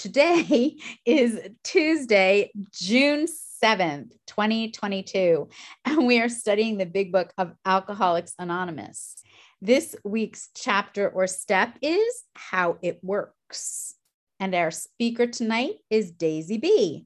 Today 0.00 0.76
is 1.04 1.38
Tuesday, 1.62 2.50
June 2.72 3.26
7th, 3.62 4.12
2022, 4.26 5.46
and 5.84 6.06
we 6.06 6.22
are 6.22 6.30
studying 6.30 6.78
the 6.78 6.86
big 6.86 7.12
book 7.12 7.34
of 7.36 7.52
Alcoholics 7.66 8.32
Anonymous. 8.38 9.16
This 9.60 9.94
week's 10.02 10.48
chapter 10.56 11.10
or 11.10 11.26
step 11.26 11.76
is 11.82 12.24
how 12.34 12.78
it 12.80 12.98
works. 13.02 13.94
And 14.38 14.54
our 14.54 14.70
speaker 14.70 15.26
tonight 15.26 15.74
is 15.90 16.10
Daisy 16.10 16.56
B. 16.56 17.04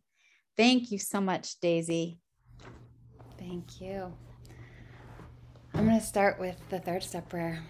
Thank 0.56 0.92
you 0.92 1.00
so 1.00 1.20
much, 1.20 1.58
Daisy. 1.58 2.20
Thank 3.40 3.80
you. 3.80 4.12
I'm 5.74 5.86
going 5.86 5.98
to 5.98 6.06
start 6.06 6.38
with 6.38 6.60
the 6.70 6.78
third 6.78 7.02
step 7.02 7.28
prayer. 7.28 7.64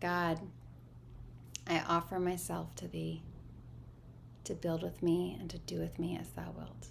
God, 0.00 0.38
I 1.66 1.82
offer 1.88 2.20
myself 2.20 2.74
to 2.74 2.88
thee 2.88 3.22
to 4.44 4.54
build 4.54 4.82
with 4.82 5.02
me 5.02 5.36
and 5.40 5.50
to 5.50 5.58
do 5.58 5.78
with 5.78 5.98
me 5.98 6.16
as 6.20 6.28
thou 6.30 6.52
wilt. 6.56 6.88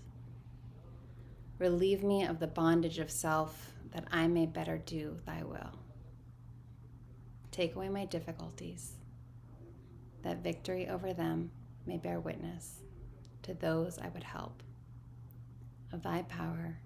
Relieve 1.60 2.04
me 2.04 2.26
of 2.26 2.40
the 2.40 2.48
bondage 2.48 3.00
of 3.00 3.12
self 3.12 3.72
that 3.94 4.05
I 4.12 4.27
may 4.27 4.46
better 4.46 4.77
do 4.77 5.18
thy 5.26 5.44
will. 5.44 5.80
Take 7.52 7.76
away 7.76 7.90
my 7.90 8.05
difficulties, 8.05 8.94
that 10.24 10.44
victory 10.44 10.90
over 10.90 11.13
them 11.13 11.52
may 11.86 11.98
bear 11.98 12.20
witness 12.20 12.80
to 13.44 13.54
those 13.54 13.99
I 13.99 14.10
would 14.10 14.24
help 14.24 14.63
of 15.91 16.02
thy 16.02 16.24
power, 16.24 16.80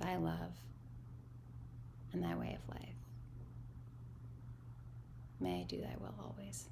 thy 0.00 0.16
love, 0.16 0.56
and 2.12 2.22
thy 2.22 2.34
way 2.34 2.56
of 2.60 2.74
life. 2.74 2.88
May 5.40 5.60
I 5.60 5.64
do 5.64 5.80
thy 5.82 5.94
will 6.00 6.14
always. 6.24 6.68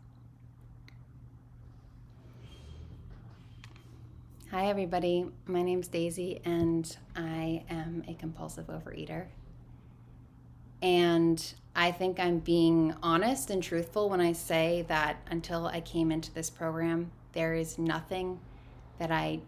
Hi, 4.52 4.66
everybody. 4.66 5.24
My 5.46 5.62
name's 5.62 5.88
Daisy, 5.88 6.42
and 6.44 6.94
I 7.16 7.64
am 7.70 8.04
a 8.06 8.12
compulsive 8.12 8.66
overeater. 8.66 9.28
And 10.82 11.42
I 11.74 11.90
think 11.90 12.20
I'm 12.20 12.38
being 12.38 12.94
honest 13.02 13.48
and 13.48 13.62
truthful 13.62 14.10
when 14.10 14.20
I 14.20 14.34
say 14.34 14.84
that 14.88 15.26
until 15.30 15.68
I 15.68 15.80
came 15.80 16.12
into 16.12 16.34
this 16.34 16.50
program, 16.50 17.12
there 17.32 17.54
is 17.54 17.78
nothing 17.78 18.40
that 18.98 19.10
I 19.10 19.40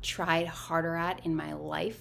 tried 0.00 0.46
harder 0.46 0.94
at 0.94 1.26
in 1.26 1.34
my 1.34 1.52
life 1.52 2.00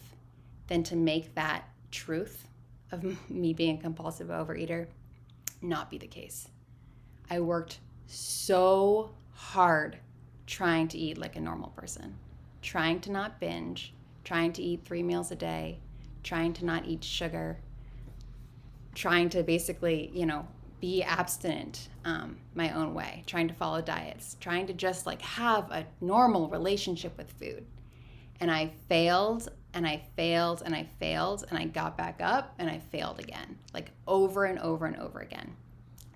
than 0.68 0.84
to 0.84 0.96
make 0.96 1.34
that 1.34 1.68
truth 1.90 2.48
of 2.92 3.04
me 3.30 3.54
being 3.54 3.80
a 3.80 3.82
compulsive 3.82 4.28
overeater 4.28 4.86
not 5.64 5.90
be 5.90 5.98
the 5.98 6.06
case. 6.06 6.48
I 7.28 7.40
worked 7.40 7.80
so 8.06 9.16
hard 9.32 9.98
trying 10.46 10.88
to 10.90 11.00
eat 11.00 11.18
like 11.18 11.38
a 11.38 11.42
normal 11.42 11.70
person 11.70 12.20
trying 12.66 13.00
to 13.00 13.12
not 13.12 13.40
binge, 13.40 13.94
trying 14.24 14.52
to 14.52 14.62
eat 14.62 14.84
three 14.84 15.04
meals 15.04 15.32
a 15.32 15.36
day, 15.36 15.80
trying 16.24 16.52
to 16.52 16.66
not 16.66 16.84
eat 16.86 17.04
sugar, 17.04 17.60
trying 18.96 19.30
to 19.30 19.44
basically, 19.44 20.10
you 20.14 20.26
know, 20.26 20.48
be 20.82 21.04
abstinent 21.04 21.90
um, 22.06 22.38
my 22.56 22.72
own 22.72 22.96
way, 22.96 23.24
trying 23.28 23.48
to 23.48 23.54
follow 23.54 23.82
diets, 23.82 24.36
trying 24.40 24.66
to 24.66 24.74
just 24.74 25.06
like 25.06 25.22
have 25.22 25.70
a 25.72 25.86
normal 26.02 26.50
relationship 26.50 27.16
with 27.18 27.32
food. 27.34 27.66
And 28.40 28.50
I 28.50 28.72
failed 28.90 29.48
and 29.76 29.86
I 29.86 30.02
failed 30.16 30.64
and 30.66 30.74
I 30.74 30.90
failed 31.00 31.46
and 31.50 31.60
I 31.60 31.66
got 31.66 31.96
back 31.96 32.20
up 32.20 32.56
and 32.58 32.68
I 32.68 32.80
failed 32.80 33.20
again, 33.20 33.60
like 33.76 33.92
over 34.08 34.46
and 34.46 34.58
over 34.58 34.88
and 34.88 34.98
over 34.98 35.20
again, 35.20 35.56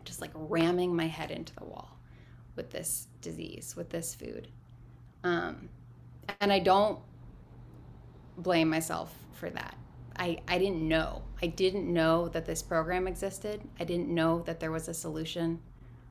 just 0.03 0.19
like 0.19 0.31
ramming 0.33 0.95
my 0.95 1.07
head 1.07 1.29
into 1.29 1.53
the 1.55 1.65
wall 1.65 1.95
with 2.55 2.71
this 2.71 3.07
disease, 3.21 3.75
with 3.77 3.91
this 3.91 4.15
food. 4.15 4.47
Um, 5.23 5.69
and 6.39 6.51
I 6.51 6.59
don't 6.59 6.99
blame 8.37 8.69
myself 8.69 9.13
for 9.33 9.49
that. 9.49 9.75
I, 10.17 10.39
I 10.47 10.57
didn't 10.57 10.85
know. 10.87 11.21
I 11.41 11.47
didn't 11.47 11.91
know 11.91 12.27
that 12.29 12.45
this 12.45 12.61
program 12.61 13.07
existed. 13.07 13.61
I 13.79 13.85
didn't 13.85 14.09
know 14.09 14.41
that 14.41 14.59
there 14.59 14.71
was 14.71 14.87
a 14.87 14.93
solution 14.93 15.59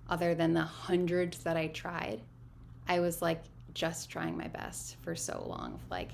other 0.08 0.34
than 0.34 0.54
the 0.54 0.62
hundreds 0.62 1.38
that 1.44 1.56
I 1.56 1.68
tried. 1.68 2.22
I 2.88 3.00
was 3.00 3.20
like 3.20 3.42
just 3.74 4.08
trying 4.10 4.36
my 4.36 4.48
best 4.48 4.96
for 5.02 5.14
so 5.14 5.44
long, 5.46 5.78
like 5.90 6.12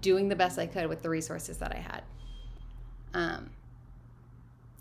doing 0.00 0.28
the 0.28 0.34
best 0.36 0.58
I 0.58 0.66
could 0.66 0.88
with 0.88 1.02
the 1.02 1.08
resources 1.08 1.58
that 1.58 1.72
I 1.72 1.78
had. 1.78 2.02
Um, 3.14 3.50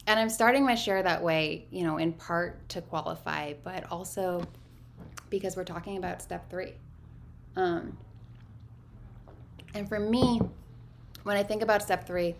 and 0.07 0.19
I'm 0.19 0.29
starting 0.29 0.65
my 0.65 0.73
share 0.73 1.03
that 1.03 1.21
way, 1.21 1.67
you 1.69 1.83
know, 1.83 1.97
in 1.97 2.13
part 2.13 2.67
to 2.69 2.81
qualify, 2.81 3.53
but 3.63 3.91
also 3.91 4.43
because 5.29 5.55
we're 5.55 5.63
talking 5.63 5.97
about 5.97 6.21
step 6.21 6.49
three. 6.49 6.73
Um, 7.55 7.97
and 9.73 9.87
for 9.87 9.99
me, 9.99 10.41
when 11.23 11.37
I 11.37 11.43
think 11.43 11.61
about 11.61 11.81
step 11.81 12.05
three, 12.05 12.35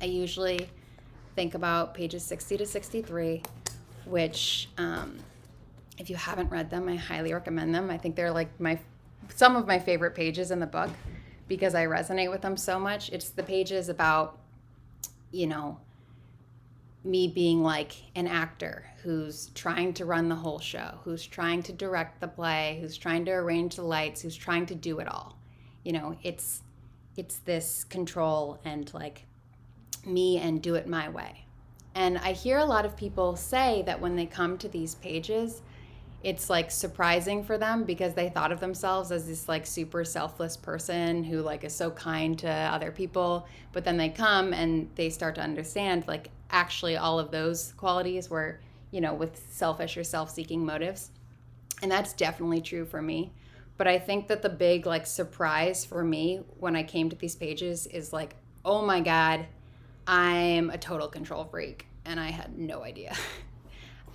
I 0.00 0.06
usually 0.06 0.68
think 1.34 1.54
about 1.54 1.94
pages 1.94 2.24
60 2.24 2.58
to 2.58 2.66
63, 2.66 3.42
which, 4.04 4.68
um, 4.78 5.18
if 5.98 6.10
you 6.10 6.16
haven't 6.16 6.50
read 6.50 6.70
them, 6.70 6.88
I 6.88 6.96
highly 6.96 7.32
recommend 7.32 7.74
them. 7.74 7.90
I 7.90 7.98
think 7.98 8.16
they're 8.16 8.30
like 8.30 8.60
my 8.60 8.78
some 9.34 9.56
of 9.56 9.66
my 9.66 9.78
favorite 9.78 10.14
pages 10.14 10.50
in 10.50 10.60
the 10.60 10.66
book 10.66 10.90
because 11.48 11.74
I 11.74 11.86
resonate 11.86 12.30
with 12.30 12.42
them 12.42 12.56
so 12.56 12.78
much. 12.78 13.10
It's 13.10 13.30
the 13.30 13.42
pages 13.42 13.88
about, 13.88 14.38
you 15.32 15.46
know, 15.46 15.78
me 17.04 17.28
being 17.28 17.62
like 17.62 17.92
an 18.14 18.26
actor 18.26 18.84
who's 19.02 19.50
trying 19.54 19.94
to 19.94 20.04
run 20.04 20.28
the 20.28 20.34
whole 20.34 20.58
show, 20.58 20.98
who's 21.04 21.24
trying 21.24 21.62
to 21.64 21.72
direct 21.72 22.20
the 22.20 22.28
play, 22.28 22.78
who's 22.80 22.96
trying 22.96 23.24
to 23.24 23.30
arrange 23.30 23.76
the 23.76 23.82
lights, 23.82 24.22
who's 24.22 24.36
trying 24.36 24.66
to 24.66 24.74
do 24.74 24.98
it 24.98 25.08
all. 25.08 25.35
You 25.86 25.92
know, 25.92 26.16
it's 26.24 26.62
it's 27.16 27.38
this 27.38 27.84
control 27.84 28.58
and 28.64 28.92
like 28.92 29.24
me 30.04 30.38
and 30.38 30.60
do 30.60 30.74
it 30.74 30.88
my 30.88 31.08
way. 31.08 31.46
And 31.94 32.18
I 32.18 32.32
hear 32.32 32.58
a 32.58 32.64
lot 32.64 32.84
of 32.84 32.96
people 32.96 33.36
say 33.36 33.84
that 33.86 34.00
when 34.00 34.16
they 34.16 34.26
come 34.26 34.58
to 34.58 34.68
these 34.68 34.96
pages, 34.96 35.62
it's 36.24 36.50
like 36.50 36.72
surprising 36.72 37.44
for 37.44 37.56
them 37.56 37.84
because 37.84 38.14
they 38.14 38.28
thought 38.28 38.50
of 38.50 38.58
themselves 38.58 39.12
as 39.12 39.28
this 39.28 39.48
like 39.48 39.64
super 39.64 40.04
selfless 40.04 40.56
person 40.56 41.22
who 41.22 41.40
like 41.40 41.62
is 41.62 41.72
so 41.72 41.92
kind 41.92 42.36
to 42.40 42.50
other 42.50 42.90
people. 42.90 43.46
But 43.70 43.84
then 43.84 43.96
they 43.96 44.08
come 44.08 44.52
and 44.52 44.90
they 44.96 45.08
start 45.08 45.36
to 45.36 45.40
understand 45.40 46.08
like 46.08 46.30
actually 46.50 46.96
all 46.96 47.20
of 47.20 47.30
those 47.30 47.74
qualities 47.74 48.28
were 48.28 48.58
you 48.90 49.00
know 49.00 49.14
with 49.14 49.40
selfish 49.52 49.96
or 49.96 50.02
self-seeking 50.02 50.66
motives. 50.66 51.12
And 51.80 51.92
that's 51.92 52.12
definitely 52.12 52.60
true 52.60 52.86
for 52.86 53.00
me 53.00 53.30
but 53.76 53.86
i 53.86 53.98
think 53.98 54.28
that 54.28 54.42
the 54.42 54.48
big 54.48 54.86
like 54.86 55.06
surprise 55.06 55.84
for 55.84 56.04
me 56.04 56.40
when 56.58 56.76
i 56.76 56.82
came 56.82 57.08
to 57.10 57.16
these 57.16 57.36
pages 57.36 57.86
is 57.86 58.12
like 58.12 58.36
oh 58.64 58.84
my 58.84 59.00
god 59.00 59.46
i'm 60.06 60.70
a 60.70 60.78
total 60.78 61.08
control 61.08 61.44
freak 61.44 61.86
and 62.04 62.18
i 62.20 62.30
had 62.30 62.58
no 62.58 62.82
idea 62.82 63.14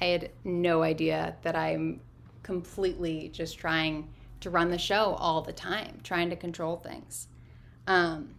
I 0.01 0.05
had 0.05 0.31
no 0.43 0.81
idea 0.81 1.35
that 1.43 1.55
I'm 1.55 2.01
completely 2.41 3.29
just 3.29 3.59
trying 3.59 4.11
to 4.39 4.49
run 4.49 4.71
the 4.71 4.77
show 4.77 5.13
all 5.19 5.41
the 5.41 5.53
time, 5.53 5.99
trying 6.03 6.31
to 6.31 6.35
control 6.35 6.77
things. 6.77 7.27
Um, 7.85 8.33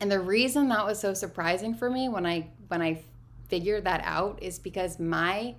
and 0.00 0.12
the 0.12 0.20
reason 0.20 0.68
that 0.68 0.84
was 0.84 1.00
so 1.00 1.14
surprising 1.14 1.74
for 1.74 1.88
me 1.88 2.08
when 2.08 2.26
I 2.26 2.50
when 2.68 2.82
I 2.82 3.02
figured 3.48 3.84
that 3.84 4.02
out 4.04 4.42
is 4.42 4.58
because 4.58 4.98
my 4.98 5.54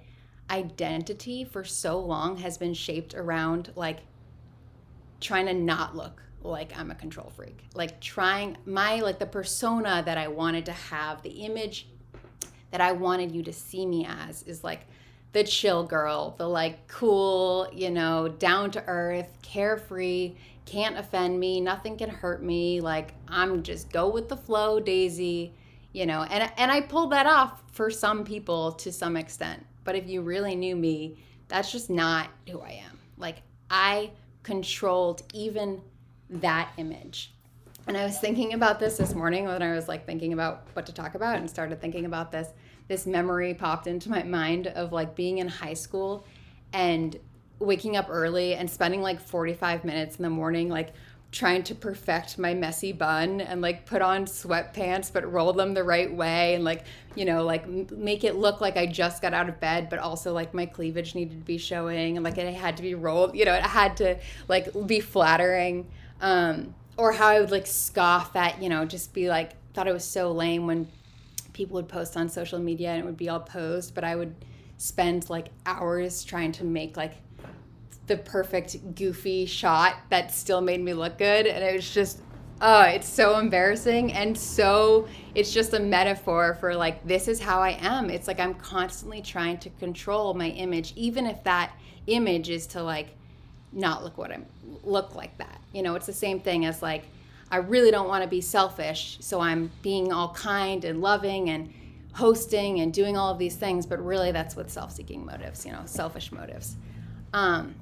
identity 0.49 1.43
for 1.43 1.63
so 1.63 1.99
long 1.99 2.37
has 2.37 2.57
been 2.57 2.73
shaped 2.73 3.15
around 3.15 3.71
like 3.75 3.99
trying 5.23 5.47
to 5.47 5.53
not 5.53 5.95
look 5.95 6.22
like 6.44 6.78
I'm 6.78 6.91
a 6.91 6.95
control 6.95 7.31
freak. 7.35 7.66
Like 7.73 8.00
trying 8.01 8.57
my 8.66 9.00
like 9.00 9.19
the 9.19 9.25
persona 9.25 10.03
that 10.06 10.17
I 10.17 10.28
wanted 10.28 10.66
to 10.66 10.73
have, 10.73 11.22
the 11.22 11.29
image 11.29 11.88
that 12.72 12.81
I 12.81 12.91
wanted 12.91 13.31
you 13.31 13.44
to 13.44 13.53
see 13.53 13.85
me 13.85 14.06
as 14.06 14.44
is 14.44 14.63
like 14.63 14.81
the 15.31 15.44
chill 15.44 15.84
girl, 15.84 16.35
the 16.38 16.47
like 16.47 16.88
cool, 16.88 17.67
you 17.73 17.89
know, 17.89 18.28
down 18.28 18.72
to 18.72 18.84
earth, 18.88 19.29
carefree, 19.41 20.35
can't 20.66 20.97
offend 20.97 21.40
me, 21.40 21.59
nothing 21.59 21.97
can 21.97 22.09
hurt 22.09 22.43
me. 22.43 22.81
Like 22.81 23.14
I'm 23.28 23.64
just 23.64 23.91
go 23.91 24.09
with 24.09 24.29
the 24.29 24.37
flow, 24.37 24.79
Daisy, 24.79 25.53
you 25.91 26.05
know. 26.05 26.23
And 26.23 26.52
and 26.58 26.72
I 26.72 26.81
pulled 26.81 27.11
that 27.11 27.25
off 27.25 27.64
for 27.72 27.90
some 27.90 28.23
people 28.23 28.73
to 28.73 28.91
some 28.91 29.17
extent. 29.17 29.66
But 29.84 29.96
if 29.96 30.08
you 30.08 30.22
really 30.22 30.55
knew 30.55 30.75
me, 30.75 31.17
that's 31.47 31.72
just 31.72 31.90
not 31.90 32.29
who 32.49 32.59
I 32.59 32.81
am. 32.85 32.99
Like 33.17 33.41
I 33.70 34.11
controlled 34.43 35.23
even 35.34 35.81
that 36.29 36.69
image. 36.78 37.34
And 37.87 37.97
I 37.97 38.05
was 38.05 38.17
thinking 38.17 38.53
about 38.53 38.79
this 38.79 38.97
this 38.97 39.13
morning 39.13 39.45
when 39.45 39.61
I 39.61 39.73
was 39.73 39.87
like 39.87 40.05
thinking 40.05 40.34
about 40.34 40.67
what 40.73 40.85
to 40.85 40.93
talk 40.93 41.16
about 41.16 41.37
and 41.37 41.49
started 41.49 41.81
thinking 41.81 42.05
about 42.05 42.31
this 42.31 42.49
this 42.90 43.05
memory 43.05 43.53
popped 43.53 43.87
into 43.87 44.09
my 44.09 44.23
mind 44.23 44.67
of 44.67 44.91
like 44.91 45.16
being 45.16 45.37
in 45.37 45.47
high 45.47 45.73
school 45.73 46.25
and 46.73 47.17
waking 47.59 47.95
up 47.95 48.07
early 48.09 48.55
and 48.55 48.69
spending 48.69 49.01
like 49.01 49.22
45 49.22 49.85
minutes 49.85 50.17
in 50.17 50.23
the 50.23 50.29
morning 50.29 50.69
like 50.69 50.93
trying 51.34 51.64
to 51.64 51.74
perfect 51.74 52.38
my 52.38 52.53
messy 52.53 52.94
bun 52.94 53.41
and 53.41 53.59
like 53.59 53.88
put 53.88 54.03
on 54.03 54.24
sweatpants 54.26 55.12
but 55.12 55.30
roll 55.30 55.52
them 55.52 55.74
the 55.74 55.84
right 55.84 56.14
way 56.14 56.53
and 56.53 56.64
like 56.64 56.85
you 57.16 57.26
know 57.26 57.44
like 57.44 57.68
make 57.68 58.24
it 58.24 58.35
look 58.35 58.62
like 58.62 58.78
i 58.78 58.85
just 58.85 59.20
got 59.20 59.34
out 59.34 59.50
of 59.50 59.59
bed 59.59 59.90
but 59.90 59.97
also 59.97 60.32
like 60.32 60.53
my 60.53 60.66
cleavage 60.66 61.16
needed 61.16 61.40
to 61.40 61.46
be 61.46 61.58
showing 61.58 62.16
and 62.18 62.24
like 62.24 62.38
it 62.38 62.53
had 62.53 62.78
to 62.78 62.84
be 62.84 62.94
rolled 62.94 63.35
you 63.35 63.44
know 63.46 63.53
it 63.53 63.64
had 63.64 63.97
to 63.97 64.16
like 64.47 64.70
be 64.85 65.00
flattering. 65.00 65.90
Um 66.22 66.76
or 66.97 67.12
how 67.12 67.30
i 67.30 67.40
would 67.40 67.50
like 67.50 67.66
scoff 67.66 68.35
at 68.35 68.62
you 68.62 68.70
know 68.70 68.85
just 68.85 69.12
be 69.12 69.28
like 69.28 69.53
thought 69.74 69.88
it 69.88 69.94
was 69.94 70.06
so 70.06 70.32
lame 70.32 70.68
when 70.68 70.88
people 71.52 71.74
would 71.74 71.90
post 71.90 72.16
on 72.16 72.30
social 72.30 72.59
media 72.59 72.90
and 72.90 73.00
it 73.00 73.06
would 73.06 73.18
be 73.18 73.28
all 73.28 73.40
posed 73.40 73.96
but 73.96 74.03
i 74.03 74.16
would 74.16 74.35
spend 74.78 75.28
like 75.32 75.47
hours 75.66 76.24
trying 76.24 76.52
to 76.52 76.64
make 76.64 76.96
like 76.96 77.16
the 78.08 78.17
perfect 78.17 78.96
goofy 78.96 79.46
shot 79.46 79.96
that 80.09 80.32
still 80.32 80.61
made 80.61 80.82
me 80.82 80.94
look 80.94 81.17
good 81.17 81.47
and 81.47 81.64
it 81.64 81.73
was 81.73 81.90
just 81.90 82.20
oh 82.61 82.82
it's 82.82 83.08
so 83.08 83.38
embarrassing 83.40 84.11
and 84.14 84.38
so 84.38 85.08
it's 85.35 85.53
just 85.53 85.73
a 85.73 85.79
metaphor 85.79 86.55
for 86.59 86.76
like 86.76 87.05
this 87.08 87.28
is 87.28 87.40
how 87.40 87.59
i 87.59 87.72
am. 87.82 88.09
It's 88.09 88.28
like 88.28 88.40
i'm 88.40 88.55
constantly 88.55 89.22
trying 89.22 89.58
to 89.59 89.70
control 89.72 90.34
my 90.34 90.50
image 90.50 90.94
even 90.96 91.26
if 91.26 91.44
that 91.44 91.73
image 92.08 92.50
is 92.50 92.67
to 92.67 92.84
like 92.84 93.16
not 93.72 94.03
look 94.03 94.17
what 94.17 94.32
i'm 94.32 94.46
look 94.84 95.16
like 95.16 95.38
that. 95.38 95.61
You 95.72 95.82
know 95.82 95.96
it's 95.96 96.06
the 96.06 96.14
same 96.14 96.41
thing 96.41 96.66
as 96.66 96.82
like 96.82 97.06
i 97.52 97.58
really 97.58 97.91
don't 97.91 98.09
want 98.09 98.23
to 98.23 98.29
be 98.29 98.41
selfish 98.41 99.17
so 99.22 99.40
i'm 99.40 99.72
being 99.82 100.11
all 100.11 100.34
kind 100.34 100.84
and 100.84 101.02
loving 101.02 101.49
and 101.49 101.73
hosting 102.14 102.82
and 102.82 102.94
doing 102.94 103.17
all 103.17 103.32
of 103.32 103.40
these 103.40 103.56
things 103.56 103.85
but 103.85 104.03
really 104.03 104.32
that's 104.32 104.56
with 104.56 104.70
self-seeking 104.70 105.26
motives 105.26 105.66
you 105.66 105.72
know 105.72 105.82
selfish 105.85 106.32
motives. 106.32 106.76
Um, 107.34 107.73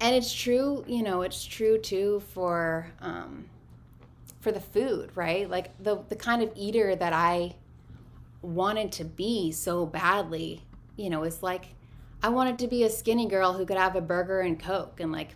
and 0.00 0.14
it's 0.14 0.32
true 0.32 0.84
you 0.86 1.02
know 1.02 1.22
it's 1.22 1.44
true 1.44 1.78
too 1.78 2.22
for 2.32 2.86
um, 3.00 3.46
for 4.40 4.52
the 4.52 4.60
food 4.60 5.10
right? 5.14 5.48
Like 5.48 5.76
the 5.82 6.02
the 6.08 6.16
kind 6.16 6.42
of 6.42 6.52
eater 6.54 6.94
that 6.94 7.12
i 7.12 7.54
wanted 8.42 8.92
to 8.92 9.04
be 9.04 9.50
so 9.50 9.84
badly 9.86 10.62
you 10.96 11.10
know 11.10 11.24
it's 11.24 11.42
like 11.42 11.66
i 12.22 12.28
wanted 12.28 12.58
to 12.58 12.68
be 12.68 12.84
a 12.84 12.90
skinny 12.90 13.26
girl 13.26 13.54
who 13.54 13.66
could 13.66 13.76
have 13.76 13.96
a 13.96 14.00
burger 14.00 14.40
and 14.40 14.60
coke 14.60 15.00
and 15.00 15.10
like 15.10 15.34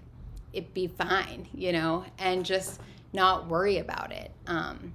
it 0.52 0.72
be 0.74 0.86
fine 0.86 1.48
you 1.52 1.72
know 1.72 2.04
and 2.18 2.44
just 2.44 2.80
not 3.12 3.48
worry 3.48 3.78
about 3.78 4.12
it 4.12 4.30
um, 4.46 4.92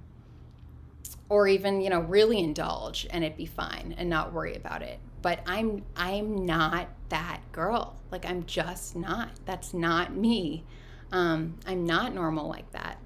or 1.28 1.48
even 1.48 1.80
you 1.80 1.90
know 1.90 2.00
really 2.00 2.38
indulge 2.38 3.06
and 3.10 3.24
it 3.24 3.36
be 3.36 3.46
fine 3.46 3.94
and 3.98 4.08
not 4.08 4.32
worry 4.32 4.54
about 4.54 4.82
it. 4.82 4.98
But 5.22 5.40
i'm 5.46 5.82
i'm 5.96 6.46
not 6.46 6.88
that 7.08 7.35
girl. 7.56 7.96
Like 8.12 8.24
i'm 8.24 8.44
just 8.46 8.94
not. 8.94 9.30
That's 9.46 9.74
not 9.74 10.14
me. 10.14 10.62
Um, 11.10 11.58
i'm 11.66 11.84
not 11.84 12.14
normal 12.14 12.48
like 12.48 12.70
that. 12.72 12.98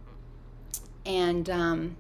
And 1.07 1.49
um, 1.49 1.97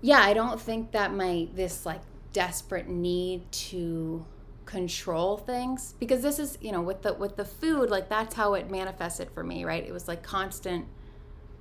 yeah 0.00 0.20
i 0.20 0.32
don't 0.32 0.60
think 0.60 0.92
that 0.92 1.12
my 1.12 1.48
this 1.54 1.84
like 1.84 2.00
desperate 2.32 2.88
need 2.88 3.50
to 3.50 4.24
control 4.64 5.38
things 5.38 5.94
because 5.98 6.22
this 6.22 6.38
is 6.38 6.58
you 6.60 6.70
know 6.70 6.82
with 6.82 7.02
the 7.02 7.14
with 7.14 7.36
the 7.36 7.44
food 7.44 7.88
like 7.88 8.08
that's 8.08 8.34
how 8.34 8.54
it 8.54 8.70
manifested 8.70 9.30
for 9.30 9.42
me 9.42 9.64
right? 9.64 9.84
It 9.86 9.92
was 9.92 10.06
like 10.06 10.22
constant 10.22 10.84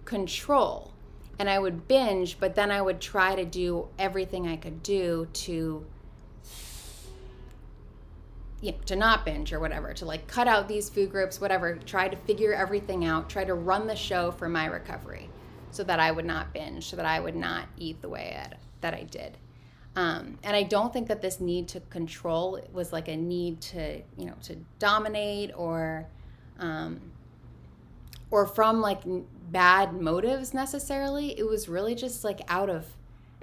control. 0.06 0.94
And 1.40 1.50
i 1.50 1.60
would 1.60 1.88
binge 1.88 2.40
but 2.40 2.56
then 2.56 2.72
i 2.72 2.82
would 2.82 3.00
try 3.00 3.36
to 3.36 3.46
do 3.46 3.88
everything 4.00 4.48
i 4.48 4.56
could 4.56 4.82
do 4.82 5.28
to 5.46 5.86
you 8.62 8.72
know, 8.72 8.78
to 8.86 8.96
not 8.96 9.26
binge 9.26 9.54
or 9.54 9.60
whatever, 9.60 9.94
to 9.94 10.06
like 10.06 10.28
cut 10.28 10.48
out 10.48 10.68
these 10.68 10.90
food 10.90 11.12
groups, 11.12 11.40
whatever, 11.40 11.76
try 11.76 12.08
to 12.08 12.16
figure 12.16 12.54
everything 12.54 13.06
out, 13.06 13.30
try 13.30 13.44
to 13.44 13.54
run 13.54 13.88
the 13.88 13.96
show 13.96 14.32
for 14.32 14.50
my 14.50 14.66
recovery 14.66 15.30
so 15.72 15.84
that 15.84 16.00
I 16.00 16.12
would 16.12 16.26
not 16.26 16.54
binge, 16.54 16.88
so 16.88 16.96
that 16.96 17.06
I 17.06 17.20
would 17.20 17.36
not 17.36 17.68
eat 17.78 18.02
the 18.02 18.10
way 18.10 18.42
that 18.82 18.94
I 18.94 19.04
did. 19.04 19.38
Um, 19.96 20.38
and 20.44 20.56
I 20.56 20.64
don't 20.64 20.94
think 20.94 21.08
that 21.08 21.22
this 21.22 21.40
need 21.40 21.68
to 21.70 21.80
control 21.80 22.60
was 22.72 22.94
like 22.94 23.08
a 23.08 23.18
need 23.18 23.62
to, 23.62 24.02
you 24.18 24.26
know, 24.26 24.36
to 24.44 24.56
dominate 24.80 25.52
or, 25.56 26.08
um, 26.60 27.00
or 28.30 28.46
from 28.46 28.82
like 28.82 29.02
bad 29.52 29.94
motives 29.94 30.54
necessarily. 30.54 31.38
It 31.38 31.48
was 31.48 31.68
really 31.68 31.96
just 31.96 32.24
like 32.24 32.42
out 32.48 32.70
of 32.70 32.86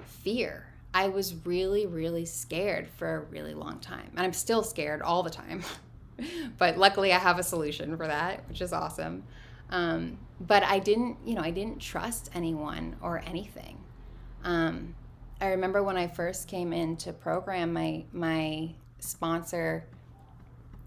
fear 0.05 0.67
I 0.95 1.09
was 1.09 1.35
really, 1.43 1.85
really 1.87 2.23
scared 2.23 2.87
for 2.87 3.17
a 3.17 3.19
really 3.25 3.53
long 3.53 3.79
time. 3.79 4.09
And 4.15 4.21
I'm 4.21 4.31
still 4.31 4.63
scared 4.63 5.01
all 5.01 5.23
the 5.23 5.29
time. 5.29 5.61
but 6.57 6.77
luckily, 6.77 7.11
I 7.11 7.19
have 7.19 7.37
a 7.37 7.43
solution 7.43 7.97
for 7.97 8.07
that, 8.07 8.47
which 8.47 8.61
is 8.61 8.71
awesome. 8.71 9.25
Um, 9.71 10.17
but 10.39 10.63
I 10.63 10.79
didn't, 10.79 11.17
you 11.25 11.35
know, 11.35 11.41
I 11.41 11.51
didn't 11.51 11.81
trust 11.81 12.29
anyone 12.33 12.95
or 13.01 13.21
anything. 13.25 13.77
Um, 14.45 14.95
I 15.41 15.47
remember 15.47 15.83
when 15.83 15.97
I 15.97 16.07
first 16.07 16.47
came 16.47 16.71
into 16.71 17.11
program, 17.11 17.73
my 17.73 18.05
my 18.13 18.69
sponsor. 18.99 19.85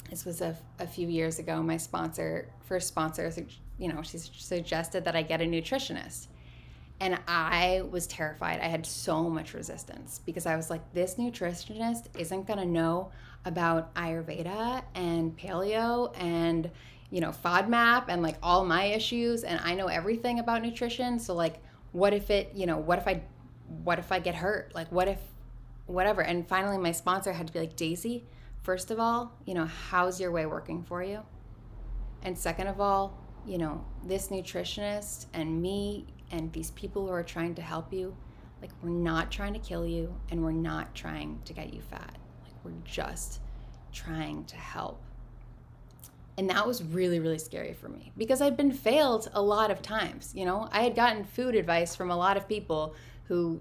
This 0.08 0.24
was 0.24 0.40
a, 0.40 0.56
a 0.78 0.86
few 0.86 1.06
years 1.06 1.38
ago. 1.38 1.62
My 1.62 1.76
sponsor, 1.76 2.48
first 2.64 2.88
sponsor, 2.88 3.30
you 3.78 3.92
know, 3.92 4.00
she 4.00 4.16
suggested 4.16 5.04
that 5.04 5.14
I 5.14 5.20
get 5.20 5.42
a 5.42 5.44
nutritionist 5.44 6.28
and 7.00 7.18
I 7.28 7.82
was 7.90 8.06
terrified. 8.06 8.60
I 8.60 8.66
had 8.66 8.84
so 8.84 9.30
much 9.30 9.54
resistance 9.54 10.20
because 10.26 10.46
I 10.46 10.56
was 10.56 10.68
like, 10.68 10.92
this 10.92 11.14
nutritionist 11.14 12.06
isn't 12.18 12.46
going 12.46 12.58
to 12.58 12.66
know 12.66 13.12
about 13.44 13.94
Ayurveda 13.94 14.82
and 14.94 15.36
paleo 15.36 16.12
and, 16.18 16.70
you 17.10 17.20
know, 17.20 17.30
FODMAP 17.30 18.06
and 18.08 18.22
like 18.22 18.36
all 18.42 18.64
my 18.64 18.84
issues. 18.84 19.44
And 19.44 19.60
I 19.62 19.74
know 19.74 19.86
everything 19.86 20.40
about 20.40 20.62
nutrition. 20.62 21.20
So, 21.20 21.34
like, 21.34 21.62
what 21.92 22.12
if 22.12 22.30
it, 22.30 22.50
you 22.54 22.66
know, 22.66 22.78
what 22.78 22.98
if 22.98 23.06
I, 23.06 23.22
what 23.84 24.00
if 24.00 24.10
I 24.10 24.18
get 24.18 24.34
hurt? 24.34 24.74
Like, 24.74 24.90
what 24.90 25.06
if, 25.06 25.18
whatever. 25.86 26.22
And 26.22 26.46
finally, 26.46 26.78
my 26.78 26.92
sponsor 26.92 27.32
had 27.32 27.46
to 27.46 27.52
be 27.52 27.60
like, 27.60 27.76
Daisy, 27.76 28.24
first 28.62 28.90
of 28.90 28.98
all, 28.98 29.32
you 29.46 29.54
know, 29.54 29.66
how's 29.66 30.20
your 30.20 30.32
way 30.32 30.46
working 30.46 30.82
for 30.82 31.02
you? 31.02 31.22
And 32.22 32.36
second 32.36 32.66
of 32.66 32.80
all, 32.80 33.18
you 33.46 33.56
know, 33.56 33.84
this 34.04 34.28
nutritionist 34.28 35.26
and 35.32 35.62
me, 35.62 36.06
and 36.30 36.52
these 36.52 36.70
people 36.72 37.06
who 37.06 37.12
are 37.12 37.22
trying 37.22 37.54
to 37.56 37.62
help 37.62 37.92
you, 37.92 38.16
like 38.60 38.70
we're 38.82 38.90
not 38.90 39.30
trying 39.30 39.54
to 39.54 39.58
kill 39.58 39.86
you 39.86 40.14
and 40.30 40.42
we're 40.42 40.52
not 40.52 40.94
trying 40.94 41.40
to 41.44 41.52
get 41.52 41.72
you 41.72 41.80
fat. 41.80 42.16
Like 42.44 42.54
we're 42.64 42.80
just 42.84 43.40
trying 43.92 44.44
to 44.46 44.56
help. 44.56 45.00
And 46.36 46.48
that 46.50 46.66
was 46.66 46.84
really, 46.84 47.18
really 47.18 47.38
scary 47.38 47.72
for 47.72 47.88
me 47.88 48.12
because 48.16 48.40
I'd 48.40 48.56
been 48.56 48.70
failed 48.70 49.28
a 49.32 49.42
lot 49.42 49.70
of 49.70 49.82
times. 49.82 50.32
You 50.36 50.44
know, 50.44 50.68
I 50.70 50.82
had 50.82 50.94
gotten 50.94 51.24
food 51.24 51.56
advice 51.56 51.96
from 51.96 52.10
a 52.10 52.16
lot 52.16 52.36
of 52.36 52.48
people 52.48 52.94
who 53.24 53.60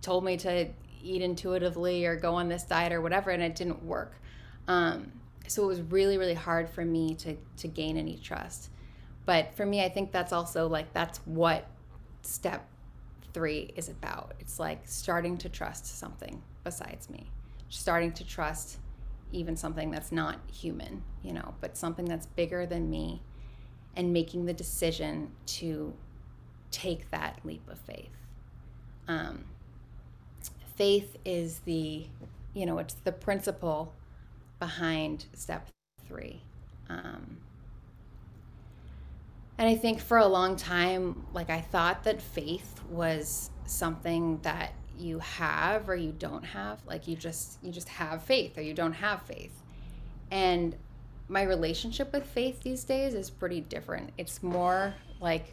told 0.00 0.24
me 0.24 0.36
to 0.38 0.68
eat 1.02 1.22
intuitively 1.22 2.06
or 2.06 2.14
go 2.14 2.34
on 2.34 2.48
this 2.48 2.62
diet 2.62 2.92
or 2.92 3.00
whatever, 3.00 3.30
and 3.30 3.42
it 3.42 3.56
didn't 3.56 3.84
work. 3.84 4.14
Um, 4.68 5.12
so 5.48 5.64
it 5.64 5.66
was 5.66 5.80
really, 5.80 6.16
really 6.16 6.34
hard 6.34 6.68
for 6.68 6.84
me 6.84 7.14
to 7.16 7.36
to 7.56 7.68
gain 7.68 7.96
any 7.96 8.16
trust. 8.16 8.70
But 9.26 9.54
for 9.54 9.66
me, 9.66 9.84
I 9.84 9.88
think 9.88 10.12
that's 10.12 10.32
also 10.32 10.68
like 10.68 10.92
that's 10.92 11.18
what 11.24 11.66
step 12.22 12.66
three 13.32 13.72
is 13.76 13.88
about. 13.88 14.34
It's 14.40 14.58
like 14.58 14.80
starting 14.84 15.36
to 15.38 15.48
trust 15.48 15.98
something 15.98 16.42
besides 16.64 17.08
me, 17.10 17.30
starting 17.68 18.12
to 18.12 18.24
trust 18.26 18.78
even 19.32 19.56
something 19.56 19.90
that's 19.90 20.10
not 20.10 20.38
human, 20.52 21.02
you 21.22 21.32
know, 21.32 21.54
but 21.60 21.76
something 21.76 22.04
that's 22.04 22.26
bigger 22.26 22.66
than 22.66 22.90
me 22.90 23.22
and 23.94 24.12
making 24.12 24.46
the 24.46 24.52
decision 24.52 25.30
to 25.46 25.92
take 26.70 27.10
that 27.10 27.38
leap 27.44 27.68
of 27.68 27.78
faith. 27.78 28.10
Um, 29.08 29.44
faith 30.76 31.16
is 31.24 31.60
the, 31.60 32.06
you 32.54 32.66
know, 32.66 32.78
it's 32.78 32.94
the 32.94 33.12
principle 33.12 33.92
behind 34.58 35.26
step 35.34 35.68
three. 36.06 36.42
Um, 36.88 37.38
and 39.60 39.68
I 39.68 39.76
think 39.76 40.00
for 40.00 40.16
a 40.16 40.26
long 40.26 40.56
time, 40.56 41.26
like 41.34 41.50
I 41.50 41.60
thought 41.60 42.04
that 42.04 42.22
faith 42.22 42.80
was 42.88 43.50
something 43.66 44.40
that 44.40 44.72
you 44.98 45.18
have 45.18 45.86
or 45.86 45.94
you 45.94 46.12
don't 46.12 46.44
have. 46.44 46.80
Like 46.86 47.06
you 47.06 47.14
just 47.14 47.58
you 47.62 47.70
just 47.70 47.90
have 47.90 48.22
faith 48.22 48.56
or 48.56 48.62
you 48.62 48.72
don't 48.72 48.94
have 48.94 49.20
faith. 49.20 49.52
And 50.30 50.74
my 51.28 51.42
relationship 51.42 52.10
with 52.14 52.24
faith 52.24 52.62
these 52.62 52.84
days 52.84 53.12
is 53.12 53.28
pretty 53.28 53.60
different. 53.60 54.12
It's 54.16 54.42
more 54.42 54.94
like 55.20 55.52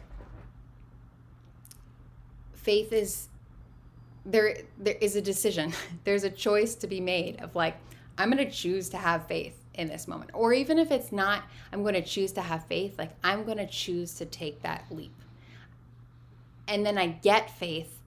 faith 2.54 2.94
is 2.94 3.28
there 4.24 4.56
there 4.78 4.96
is 5.02 5.16
a 5.16 5.22
decision. 5.22 5.74
There's 6.04 6.24
a 6.24 6.30
choice 6.30 6.74
to 6.76 6.86
be 6.86 7.02
made 7.02 7.42
of 7.42 7.54
like 7.54 7.76
I'm 8.16 8.30
going 8.30 8.42
to 8.42 8.50
choose 8.50 8.88
to 8.88 8.96
have 8.96 9.26
faith 9.26 9.57
in 9.78 9.88
this 9.88 10.06
moment. 10.06 10.30
Or 10.34 10.52
even 10.52 10.78
if 10.78 10.90
it's 10.90 11.12
not, 11.12 11.44
I'm 11.72 11.82
going 11.82 11.94
to 11.94 12.02
choose 12.02 12.32
to 12.32 12.42
have 12.42 12.66
faith, 12.66 12.98
like 12.98 13.12
I'm 13.24 13.44
going 13.44 13.56
to 13.56 13.66
choose 13.66 14.14
to 14.14 14.26
take 14.26 14.60
that 14.62 14.84
leap. 14.90 15.14
And 16.66 16.84
then 16.84 16.98
I 16.98 17.06
get 17.06 17.50
faith 17.50 17.98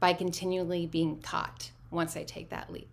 by 0.00 0.14
continually 0.14 0.86
being 0.86 1.18
taught 1.20 1.70
once 1.90 2.16
I 2.16 2.22
take 2.22 2.48
that 2.48 2.72
leap. 2.72 2.88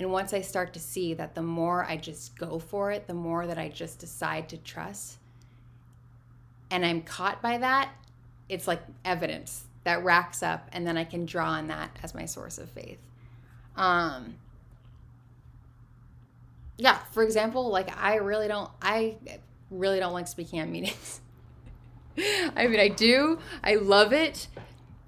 And 0.00 0.10
once 0.10 0.32
I 0.32 0.40
start 0.40 0.72
to 0.74 0.80
see 0.80 1.14
that 1.14 1.36
the 1.36 1.42
more 1.42 1.84
I 1.84 1.96
just 1.96 2.36
go 2.36 2.58
for 2.58 2.90
it, 2.90 3.06
the 3.06 3.14
more 3.14 3.46
that 3.46 3.58
I 3.58 3.68
just 3.68 4.00
decide 4.00 4.48
to 4.48 4.56
trust 4.56 5.18
and 6.74 6.84
I'm 6.84 7.02
caught 7.02 7.40
by 7.40 7.58
that, 7.58 7.90
it's 8.48 8.66
like 8.66 8.82
evidence 9.04 9.64
that 9.84 10.02
racks 10.02 10.42
up, 10.42 10.68
and 10.72 10.84
then 10.84 10.96
I 10.96 11.04
can 11.04 11.24
draw 11.24 11.50
on 11.50 11.68
that 11.68 11.96
as 12.02 12.14
my 12.14 12.24
source 12.24 12.58
of 12.58 12.68
faith. 12.70 12.98
Um, 13.76 14.34
yeah, 16.76 16.98
for 17.12 17.22
example, 17.22 17.68
like 17.68 17.96
I 17.96 18.16
really 18.16 18.48
don't, 18.48 18.70
I 18.82 19.16
really 19.70 20.00
don't 20.00 20.12
like 20.12 20.28
speaking 20.28 20.58
at 20.58 20.68
meetings. 20.68 21.20
I 22.56 22.66
mean, 22.66 22.80
I 22.80 22.88
do, 22.88 23.38
I 23.62 23.76
love 23.76 24.12
it, 24.12 24.46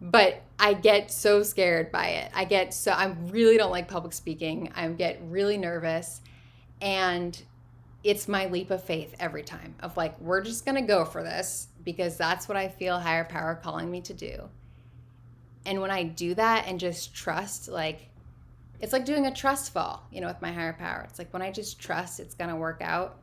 but 0.01 0.43
I 0.59 0.75
get 0.75 1.11
so 1.11 1.43
scared 1.43 1.93
by 1.93 2.09
it. 2.09 2.31
I 2.35 2.45
get 2.45 2.73
so, 2.75 2.93
I 2.93 3.15
really 3.27 3.57
don't 3.57 3.71
like 3.71 3.89
public 3.89 4.13
speaking. 4.13 4.73
I 4.75 4.89
get 4.89 5.21
really 5.23 5.59
nervous. 5.59 6.21
And 6.81 7.41
it's 8.03 8.29
my 8.29 8.47
leap 8.47 8.71
of 8.71 8.83
faith 8.83 9.15
every 9.19 9.43
time 9.43 9.75
of 9.81 9.97
like, 9.97 10.19
we're 10.21 10.43
just 10.43 10.65
going 10.65 10.77
to 10.77 10.87
go 10.87 11.05
for 11.05 11.23
this 11.23 11.69
because 11.85 12.17
that's 12.17 12.49
what 12.49 12.57
I 12.57 12.69
feel 12.69 12.99
higher 12.99 13.25
power 13.25 13.55
calling 13.55 13.91
me 13.91 14.01
to 14.03 14.15
do. 14.15 14.49
And 15.65 15.81
when 15.81 15.91
I 15.91 16.05
do 16.05 16.35
that 16.35 16.67
and 16.69 16.79
just 16.79 17.15
trust, 17.15 17.69
like, 17.69 18.09
it's 18.81 18.93
like 18.93 19.05
doing 19.05 19.27
a 19.27 19.35
trust 19.35 19.73
fall, 19.73 20.07
you 20.11 20.21
know, 20.21 20.27
with 20.27 20.41
my 20.43 20.53
higher 20.53 20.73
power. 20.73 21.07
It's 21.09 21.19
like 21.19 21.33
when 21.33 21.43
I 21.43 21.51
just 21.51 21.79
trust 21.81 22.21
it's 22.21 22.35
going 22.35 22.51
to 22.51 22.57
work 22.57 22.81
out, 22.83 23.19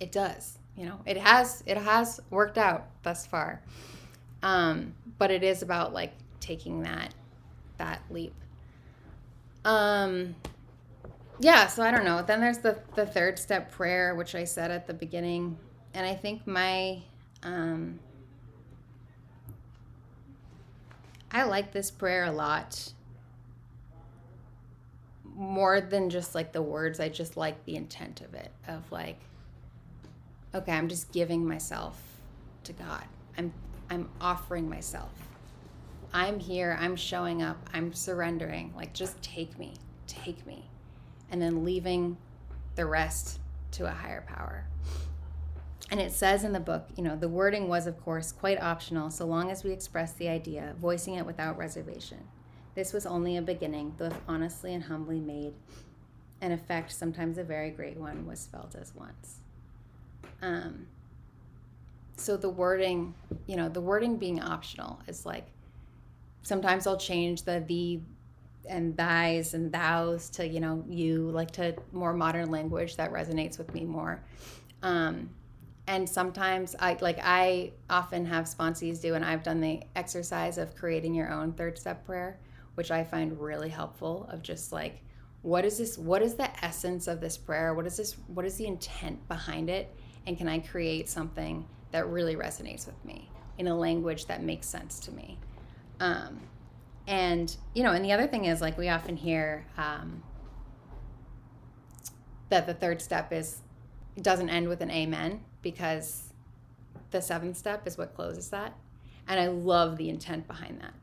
it 0.00 0.12
does. 0.12 0.58
You 0.76 0.86
know, 0.86 1.00
it 1.06 1.16
has 1.16 1.62
it 1.66 1.76
has 1.76 2.20
worked 2.30 2.56
out 2.56 2.86
thus 3.02 3.26
far. 3.26 3.60
Um, 4.42 4.94
but 5.18 5.30
it 5.30 5.42
is 5.42 5.62
about 5.62 5.92
like 5.92 6.12
taking 6.40 6.82
that 6.82 7.14
that 7.78 8.00
leap. 8.10 8.34
Um 9.64 10.36
yeah, 11.40 11.66
so 11.66 11.82
I 11.82 11.90
don't 11.90 12.04
know. 12.04 12.22
Then 12.22 12.40
there's 12.40 12.58
the 12.58 12.78
the 12.94 13.06
third 13.06 13.38
step 13.38 13.72
prayer 13.72 14.14
which 14.14 14.34
I 14.34 14.44
said 14.44 14.70
at 14.70 14.86
the 14.86 14.94
beginning 14.94 15.58
and 15.94 16.06
I 16.06 16.14
think 16.14 16.46
my 16.46 17.02
um 17.42 17.98
I 21.30 21.42
like 21.42 21.72
this 21.72 21.90
prayer 21.90 22.24
a 22.24 22.32
lot 22.32 22.92
more 25.38 25.80
than 25.80 26.10
just 26.10 26.34
like 26.34 26.52
the 26.52 26.60
words 26.60 26.98
i 26.98 27.08
just 27.08 27.36
like 27.36 27.64
the 27.64 27.76
intent 27.76 28.20
of 28.20 28.34
it 28.34 28.50
of 28.66 28.90
like 28.90 29.20
okay 30.54 30.72
i'm 30.72 30.88
just 30.88 31.12
giving 31.12 31.46
myself 31.46 32.02
to 32.68 32.72
god. 32.74 33.04
I'm 33.36 33.52
i'm 33.90 34.08
offering 34.20 34.68
myself. 34.68 35.10
I'm 36.12 36.38
here 36.38 36.76
i'm 36.80 36.96
showing 36.96 37.42
up 37.42 37.56
i'm 37.72 37.92
surrendering. 37.92 38.72
Like 38.76 38.92
just 38.92 39.20
take 39.22 39.58
me 39.58 39.74
take 40.06 40.46
me. 40.46 40.68
And 41.30 41.42
then 41.42 41.64
leaving 41.64 42.16
the 42.76 42.86
rest 42.86 43.40
to 43.72 43.86
a 43.86 43.90
higher 43.90 44.24
power. 44.26 44.64
And 45.90 46.00
it 46.00 46.12
says 46.12 46.44
in 46.44 46.52
the 46.52 46.60
book 46.60 46.88
you 46.94 47.02
know 47.02 47.16
the 47.16 47.28
wording 47.28 47.68
was 47.68 47.86
of 47.86 47.98
course 48.04 48.32
quite 48.32 48.60
optional 48.60 49.10
so 49.10 49.24
long 49.24 49.50
as 49.50 49.64
we 49.64 49.72
express 49.72 50.12
the 50.12 50.28
idea 50.28 50.74
voicing 50.78 51.14
it 51.14 51.24
without 51.24 51.56
reservation 51.56 52.18
this 52.78 52.92
was 52.92 53.06
only 53.06 53.36
a 53.36 53.42
beginning, 53.42 53.92
though 53.98 54.12
honestly 54.28 54.72
and 54.72 54.84
humbly 54.84 55.18
made. 55.18 55.52
An 56.40 56.52
effect, 56.52 56.92
sometimes 56.92 57.36
a 57.36 57.42
very 57.42 57.70
great 57.70 57.96
one, 57.96 58.24
was 58.24 58.46
felt 58.46 58.76
as 58.76 58.94
once. 58.94 59.38
Um, 60.40 60.86
so 62.16 62.36
the 62.36 62.48
wording, 62.48 63.14
you 63.48 63.56
know, 63.56 63.68
the 63.68 63.80
wording 63.80 64.16
being 64.16 64.40
optional 64.40 65.00
is 65.08 65.26
like 65.26 65.48
sometimes 66.42 66.86
I'll 66.86 66.96
change 66.96 67.42
the 67.42 67.64
the 67.66 67.98
and 68.68 68.96
thys 68.96 69.54
and 69.54 69.72
thous 69.72 70.30
to 70.30 70.46
you 70.46 70.60
know 70.60 70.84
you 70.88 71.30
like 71.32 71.50
to 71.52 71.74
more 71.90 72.12
modern 72.12 72.52
language 72.52 72.94
that 72.94 73.12
resonates 73.12 73.58
with 73.58 73.74
me 73.74 73.86
more. 73.86 74.22
Um, 74.84 75.30
and 75.88 76.08
sometimes 76.08 76.76
I 76.78 76.96
like 77.00 77.18
I 77.20 77.72
often 77.90 78.24
have 78.26 78.44
sponsees 78.44 79.00
do, 79.00 79.14
and 79.14 79.24
I've 79.24 79.42
done 79.42 79.60
the 79.60 79.82
exercise 79.96 80.58
of 80.58 80.76
creating 80.76 81.16
your 81.16 81.32
own 81.32 81.54
third 81.54 81.76
step 81.76 82.06
prayer 82.06 82.38
which 82.78 82.92
I 82.92 83.02
find 83.02 83.40
really 83.40 83.70
helpful 83.70 84.28
of 84.30 84.40
just 84.40 84.70
like 84.70 85.02
what 85.42 85.64
is 85.64 85.78
this 85.78 85.98
what 85.98 86.22
is 86.22 86.36
the 86.36 86.48
essence 86.64 87.08
of 87.08 87.20
this 87.20 87.36
prayer? 87.36 87.74
What 87.74 87.86
is 87.86 87.96
this 87.96 88.12
what 88.28 88.44
is 88.46 88.54
the 88.54 88.68
intent 88.68 89.26
behind 89.26 89.68
it? 89.68 89.92
And 90.28 90.38
can 90.38 90.46
I 90.46 90.60
create 90.60 91.08
something 91.08 91.66
that 91.90 92.06
really 92.08 92.36
resonates 92.36 92.86
with 92.86 93.04
me 93.04 93.32
in 93.58 93.66
a 93.66 93.76
language 93.76 94.26
that 94.26 94.44
makes 94.44 94.68
sense 94.68 95.00
to 95.00 95.10
me? 95.10 95.40
Um, 95.98 96.38
and 97.08 97.56
you 97.74 97.82
know, 97.82 97.90
and 97.90 98.04
the 98.04 98.12
other 98.12 98.28
thing 98.28 98.44
is 98.44 98.60
like 98.60 98.78
we 98.78 98.88
often 98.88 99.16
hear 99.16 99.66
um, 99.76 100.22
that 102.48 102.68
the 102.68 102.74
third 102.74 103.02
step 103.02 103.32
is 103.32 103.62
doesn't 104.22 104.50
end 104.50 104.68
with 104.68 104.82
an 104.82 104.92
amen 104.92 105.40
because 105.62 106.32
the 107.10 107.20
seventh 107.20 107.56
step 107.56 107.88
is 107.88 107.98
what 107.98 108.14
closes 108.14 108.50
that. 108.50 108.78
And 109.26 109.40
I 109.40 109.48
love 109.48 109.96
the 109.96 110.08
intent 110.08 110.46
behind 110.46 110.80
that 110.80 110.94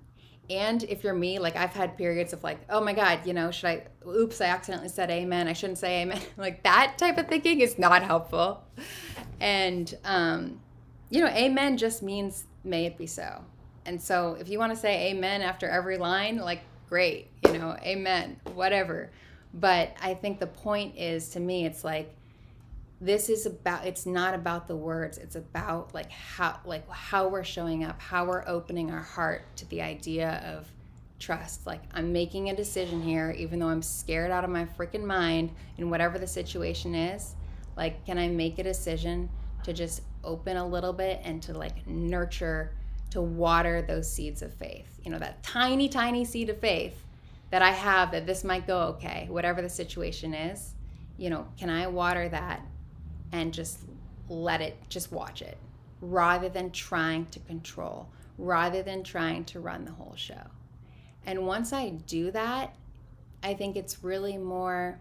and 0.50 0.84
if 0.84 1.04
you're 1.04 1.14
me 1.14 1.40
like 1.40 1.56
i've 1.56 1.74
had 1.74 1.98
periods 1.98 2.34
of 2.34 2.44
like 2.44 2.60
oh 2.70 2.80
my 2.80 2.94
god 2.94 3.26
you 3.26 3.34
know 3.34 3.50
should 3.50 3.68
i 3.68 3.84
oops 4.08 4.42
i 4.42 4.46
accidentally 4.46 4.90
said 4.90 5.10
amen 5.10 5.48
i 5.48 5.54
shouldn't 5.54 5.80
say 5.80 6.02
amen 6.02 6.22
like 6.38 6.62
that 6.64 6.98
type 6.98 7.18
of 7.18 7.28
thinking 7.28 7.62
is 7.62 7.78
not 7.80 8.04
helpful. 8.04 8.64
And 9.40 9.94
um 10.04 10.60
you 11.10 11.22
know 11.22 11.28
amen 11.28 11.78
just 11.78 12.04
means 12.04 12.46
may 12.64 12.86
it 12.86 12.98
be 12.98 13.08
so. 13.08 13.44
And 13.86 14.02
so 14.02 14.36
if 14.40 14.50
you 14.50 14.58
want 14.58 14.74
to 14.74 14.80
say 14.80 15.12
amen 15.12 15.42
after 15.42 15.68
every 15.70 15.98
line 15.98 16.38
like 16.38 16.62
great 16.90 17.30
you 17.46 17.58
know 17.58 17.76
amen 17.82 18.40
whatever. 18.54 19.10
But 19.54 19.96
i 20.02 20.14
think 20.14 20.40
the 20.40 20.48
point 20.48 20.98
is 20.98 21.30
to 21.30 21.40
me 21.40 21.66
it's 21.66 21.84
like 21.84 22.14
this 23.02 23.30
is 23.30 23.46
about 23.46 23.86
it's 23.86 24.06
not 24.06 24.34
about 24.34 24.68
the 24.68 24.76
words 24.76 25.18
it's 25.18 25.36
about 25.36 25.94
like 25.94 26.10
how 26.12 26.58
like 26.66 26.90
how 26.90 27.28
we're 27.28 27.44
showing 27.44 27.84
up 27.84 28.00
how 28.02 28.26
we're 28.26 28.44
opening 28.48 28.90
our 28.90 29.02
heart 29.02 29.44
to 29.58 29.68
the 29.70 29.82
idea 29.82 30.42
of 30.46 30.68
trust. 31.20 31.66
Like 31.66 31.82
i'm 31.94 32.14
making 32.14 32.50
a 32.50 32.56
decision 32.56 33.02
here 33.02 33.32
even 33.38 33.60
though 33.60 33.68
i'm 33.68 33.82
scared 33.82 34.32
out 34.32 34.44
of 34.44 34.50
my 34.50 34.66
freaking 34.66 35.04
mind 35.04 35.52
in 35.78 35.90
whatever 35.90 36.20
the 36.20 36.28
situation 36.28 36.96
is 36.96 37.36
like 37.76 38.06
can 38.06 38.18
i 38.18 38.28
make 38.28 38.60
a 38.60 38.64
decision 38.64 39.30
to 39.64 39.74
just 39.74 40.02
open 40.24 40.58
a 40.58 40.68
little 40.68 40.94
bit 40.94 41.20
and 41.24 41.42
to 41.44 41.54
like 41.54 41.86
nurture 41.88 42.72
to 43.12 43.22
water 43.22 43.82
those 43.82 44.12
seeds 44.12 44.42
of 44.42 44.54
faith? 44.54 45.00
You 45.04 45.12
know 45.12 45.20
that 45.20 45.42
tiny 45.44 45.90
tiny 45.90 46.26
seed 46.26 46.50
of 46.50 46.60
faith 46.60 47.02
that 47.52 47.62
i 47.62 47.72
have 47.72 48.12
that 48.12 48.26
this 48.26 48.44
might 48.44 48.68
go 48.68 48.80
okay 48.80 49.28
whatever 49.30 49.62
the 49.62 49.70
situation 49.70 50.34
is 50.34 50.74
you 51.18 51.30
know 51.30 51.48
can 51.58 51.70
i 51.70 51.88
water 51.88 52.28
that 52.30 52.62
and 53.36 53.54
just 53.54 53.80
let 54.30 54.62
it, 54.62 54.78
just 54.88 55.12
watch 55.12 55.42
it 55.42 55.58
rather 56.00 56.48
than 56.48 56.72
trying 56.72 57.26
to 57.28 57.40
control, 57.40 58.08
rather 58.38 58.82
than 58.82 59.04
trying 59.04 59.44
to 59.44 59.60
run 59.60 59.84
the 59.84 59.92
whole 59.92 60.16
show. 60.16 60.42
And 61.26 61.46
once 61.46 61.74
I 61.74 61.90
do 61.90 62.32
that, 62.32 62.76
I 63.44 63.54
think 63.54 63.76
it's 63.76 64.04
really 64.04 64.38
more, 64.38 65.00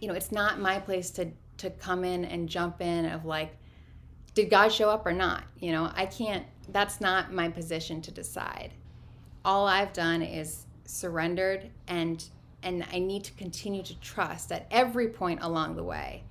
you 0.00 0.08
know, 0.08 0.14
it's 0.14 0.32
not 0.32 0.60
my 0.60 0.80
place 0.80 1.10
to 1.12 1.30
to 1.58 1.70
come 1.70 2.04
in 2.04 2.24
and 2.24 2.48
jump 2.48 2.80
in 2.80 3.04
of 3.04 3.24
like, 3.24 3.56
did 4.34 4.48
God 4.48 4.68
show 4.68 4.90
up 4.90 5.04
or 5.06 5.12
not? 5.12 5.42
You 5.58 5.72
know, 5.72 5.90
I 5.94 6.06
can't. 6.06 6.46
That's 6.68 7.00
not 7.00 7.32
my 7.32 7.48
position 7.48 8.00
to 8.02 8.12
decide. 8.12 8.74
All 9.44 9.66
I've 9.66 9.92
done 9.92 10.22
is 10.22 10.66
surrendered 10.84 11.70
and 11.86 12.24
and 12.62 12.84
I 12.92 12.98
need 12.98 13.22
to 13.24 13.32
continue 13.32 13.84
to 13.84 13.98
trust 14.00 14.50
at 14.50 14.66
every 14.70 15.08
point 15.08 15.40
along 15.42 15.76
the 15.76 15.84
way 15.84 16.24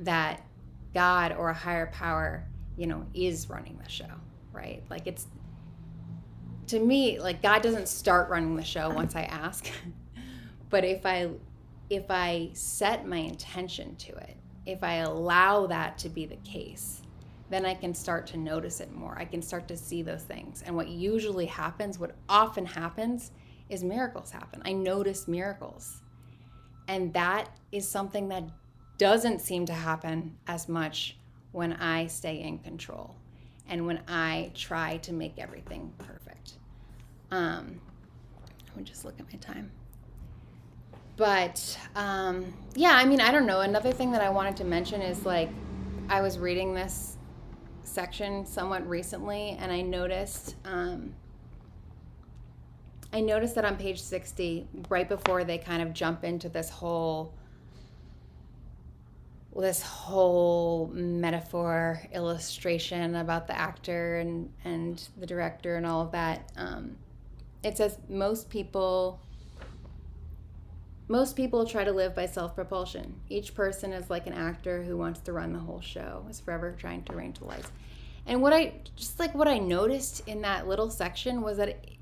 that 0.00 0.44
God 0.94 1.32
or 1.32 1.50
a 1.50 1.54
higher 1.54 1.86
power, 1.86 2.44
you 2.76 2.86
know, 2.86 3.06
is 3.14 3.48
running 3.48 3.78
the 3.82 3.90
show, 3.90 4.10
right? 4.52 4.82
Like 4.90 5.06
it's 5.06 5.26
to 6.68 6.78
me, 6.78 7.18
like 7.18 7.42
God 7.42 7.62
doesn't 7.62 7.88
start 7.88 8.28
running 8.28 8.56
the 8.56 8.64
show 8.64 8.90
once 8.90 9.16
I 9.16 9.22
ask. 9.22 9.70
but 10.70 10.84
if 10.84 11.04
I 11.04 11.30
if 11.90 12.04
I 12.10 12.50
set 12.52 13.06
my 13.06 13.16
intention 13.16 13.96
to 13.96 14.14
it, 14.16 14.36
if 14.66 14.84
I 14.84 14.96
allow 14.96 15.66
that 15.66 15.96
to 15.98 16.10
be 16.10 16.26
the 16.26 16.36
case, 16.36 17.00
then 17.48 17.64
I 17.64 17.74
can 17.74 17.94
start 17.94 18.26
to 18.28 18.36
notice 18.36 18.80
it 18.80 18.92
more. 18.92 19.16
I 19.18 19.24
can 19.24 19.40
start 19.40 19.66
to 19.68 19.76
see 19.76 20.02
those 20.02 20.22
things. 20.22 20.62
And 20.66 20.76
what 20.76 20.88
usually 20.88 21.46
happens, 21.46 21.98
what 21.98 22.14
often 22.28 22.66
happens, 22.66 23.30
is 23.70 23.82
miracles 23.82 24.30
happen. 24.30 24.60
I 24.64 24.72
notice 24.72 25.26
miracles. 25.26 26.02
And 26.88 27.12
that 27.14 27.48
is 27.72 27.88
something 27.88 28.28
that 28.28 28.44
doesn't 28.98 29.40
seem 29.40 29.66
to 29.66 29.72
happen 29.72 30.36
as 30.46 30.68
much 30.68 31.16
when 31.52 31.72
I 31.74 32.08
stay 32.08 32.40
in 32.40 32.58
control 32.58 33.14
and 33.68 33.86
when 33.86 34.02
I 34.08 34.50
try 34.54 34.98
to 34.98 35.12
make 35.12 35.38
everything 35.38 35.92
perfect. 35.98 36.54
Um, 37.30 37.80
let 38.68 38.76
me 38.76 38.82
just 38.82 39.04
look 39.04 39.18
at 39.18 39.26
my 39.32 39.38
time. 39.38 39.70
But 41.16 41.78
um, 41.96 42.54
yeah, 42.74 42.92
I 42.94 43.04
mean, 43.04 43.20
I 43.20 43.32
don't 43.32 43.46
know. 43.46 43.60
Another 43.60 43.92
thing 43.92 44.12
that 44.12 44.22
I 44.22 44.30
wanted 44.30 44.56
to 44.58 44.64
mention 44.64 45.02
is 45.02 45.26
like, 45.26 45.50
I 46.08 46.20
was 46.20 46.38
reading 46.38 46.74
this 46.74 47.16
section 47.82 48.46
somewhat 48.46 48.88
recently, 48.88 49.56
and 49.60 49.72
I 49.72 49.80
noticed. 49.80 50.54
Um, 50.64 51.14
I 53.12 53.20
noticed 53.20 53.54
that 53.54 53.64
on 53.64 53.76
page 53.76 54.02
60, 54.02 54.68
right 54.90 55.08
before 55.08 55.42
they 55.42 55.56
kind 55.56 55.82
of 55.82 55.94
jump 55.94 56.24
into 56.24 56.48
this 56.50 56.68
whole 56.68 57.32
this 59.56 59.82
whole 59.82 60.88
metaphor 60.92 62.00
illustration 62.12 63.16
about 63.16 63.46
the 63.46 63.58
actor 63.58 64.18
and 64.18 64.52
and 64.64 65.08
the 65.16 65.26
director 65.26 65.76
and 65.76 65.86
all 65.86 66.02
of 66.02 66.12
that. 66.12 66.52
Um, 66.56 66.96
it 67.62 67.76
says 67.76 67.98
most 68.08 68.50
people 68.50 69.20
most 71.08 71.36
people 71.36 71.64
try 71.64 71.84
to 71.84 71.92
live 71.92 72.14
by 72.14 72.26
self 72.26 72.54
propulsion. 72.54 73.20
Each 73.28 73.54
person 73.54 73.92
is 73.92 74.10
like 74.10 74.26
an 74.26 74.34
actor 74.34 74.82
who 74.82 74.96
wants 74.96 75.20
to 75.20 75.32
run 75.32 75.54
the 75.54 75.58
whole 75.58 75.80
show, 75.80 76.26
is 76.28 76.38
forever 76.38 76.74
trying 76.78 77.02
to 77.04 77.14
arrange 77.14 77.38
the 77.38 77.46
lights. 77.46 77.72
And 78.26 78.42
what 78.42 78.52
I 78.52 78.74
just 78.94 79.18
like 79.18 79.34
what 79.34 79.48
I 79.48 79.58
noticed 79.58 80.22
in 80.28 80.42
that 80.42 80.68
little 80.68 80.90
section 80.90 81.40
was 81.40 81.56
that 81.56 81.70
it, 81.70 81.96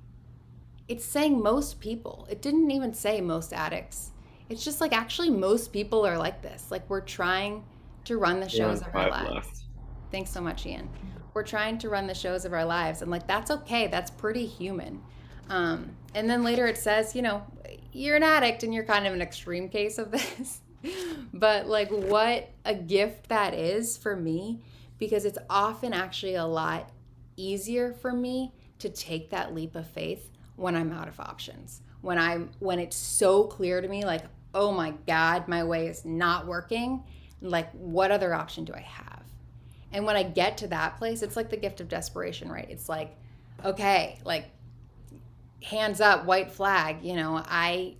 it's 0.88 1.04
saying 1.04 1.40
most 1.40 1.80
people. 1.80 2.26
It 2.28 2.42
didn't 2.42 2.70
even 2.72 2.92
say 2.92 3.20
most 3.20 3.52
addicts. 3.52 4.10
It's 4.48 4.64
just 4.64 4.80
like 4.80 4.92
actually 4.92 5.30
most 5.30 5.72
people 5.72 6.06
are 6.06 6.18
like 6.18 6.42
this. 6.42 6.70
Like 6.70 6.88
we're 6.88 7.00
trying 7.00 7.64
to 8.04 8.18
run 8.18 8.40
the 8.40 8.48
shows 8.48 8.80
of 8.82 8.94
our 8.94 9.10
lives. 9.10 9.30
Left. 9.30 9.62
Thanks 10.10 10.30
so 10.30 10.40
much, 10.40 10.66
Ian. 10.66 10.88
We're 11.34 11.42
trying 11.42 11.78
to 11.78 11.88
run 11.88 12.06
the 12.06 12.14
shows 12.14 12.44
of 12.44 12.52
our 12.52 12.64
lives, 12.64 13.02
and 13.02 13.10
like 13.10 13.26
that's 13.26 13.50
okay. 13.50 13.88
That's 13.88 14.10
pretty 14.10 14.46
human. 14.46 15.02
Um, 15.48 15.96
and 16.14 16.28
then 16.28 16.42
later 16.42 16.66
it 16.66 16.78
says, 16.78 17.14
you 17.14 17.22
know, 17.22 17.44
you're 17.92 18.16
an 18.16 18.22
addict 18.22 18.62
and 18.62 18.74
you're 18.74 18.84
kind 18.84 19.06
of 19.06 19.12
an 19.12 19.22
extreme 19.22 19.68
case 19.68 19.98
of 19.98 20.10
this. 20.12 20.60
but 21.32 21.66
like 21.66 21.90
what 21.90 22.50
a 22.64 22.74
gift 22.74 23.28
that 23.28 23.54
is 23.54 23.96
for 23.96 24.14
me 24.14 24.60
because 24.98 25.24
it's 25.24 25.38
often 25.50 25.92
actually 25.92 26.36
a 26.36 26.44
lot 26.44 26.90
easier 27.36 27.92
for 27.92 28.12
me 28.12 28.52
to 28.78 28.88
take 28.88 29.30
that 29.30 29.54
leap 29.54 29.74
of 29.74 29.86
faith 29.86 30.30
when 30.56 30.76
I'm 30.76 30.92
out 30.92 31.08
of 31.08 31.18
options. 31.20 31.82
When 32.00 32.18
I'm 32.18 32.50
when 32.60 32.78
it's 32.78 32.96
so 32.96 33.44
clear 33.44 33.80
to 33.80 33.88
me 33.88 34.04
like, 34.04 34.22
"Oh 34.56 34.72
my 34.72 34.94
god, 35.06 35.46
my 35.46 35.62
way 35.62 35.86
is 35.86 36.04
not 36.04 36.46
working." 36.46 37.04
Like 37.42 37.70
what 37.72 38.10
other 38.10 38.34
option 38.34 38.64
do 38.64 38.72
I 38.74 38.80
have? 38.80 39.22
And 39.92 40.04
when 40.04 40.16
I 40.16 40.22
get 40.22 40.58
to 40.58 40.68
that 40.68 40.96
place, 40.96 41.22
it's 41.22 41.36
like 41.36 41.50
the 41.50 41.56
gift 41.56 41.80
of 41.80 41.88
desperation, 41.88 42.50
right? 42.50 42.66
It's 42.68 42.88
like, 42.88 43.16
okay, 43.64 44.18
like 44.24 44.50
hands 45.62 46.00
up, 46.00 46.24
white 46.24 46.50
flag, 46.50 47.02
you 47.02 47.14
know, 47.14 47.42
I, 47.46 47.96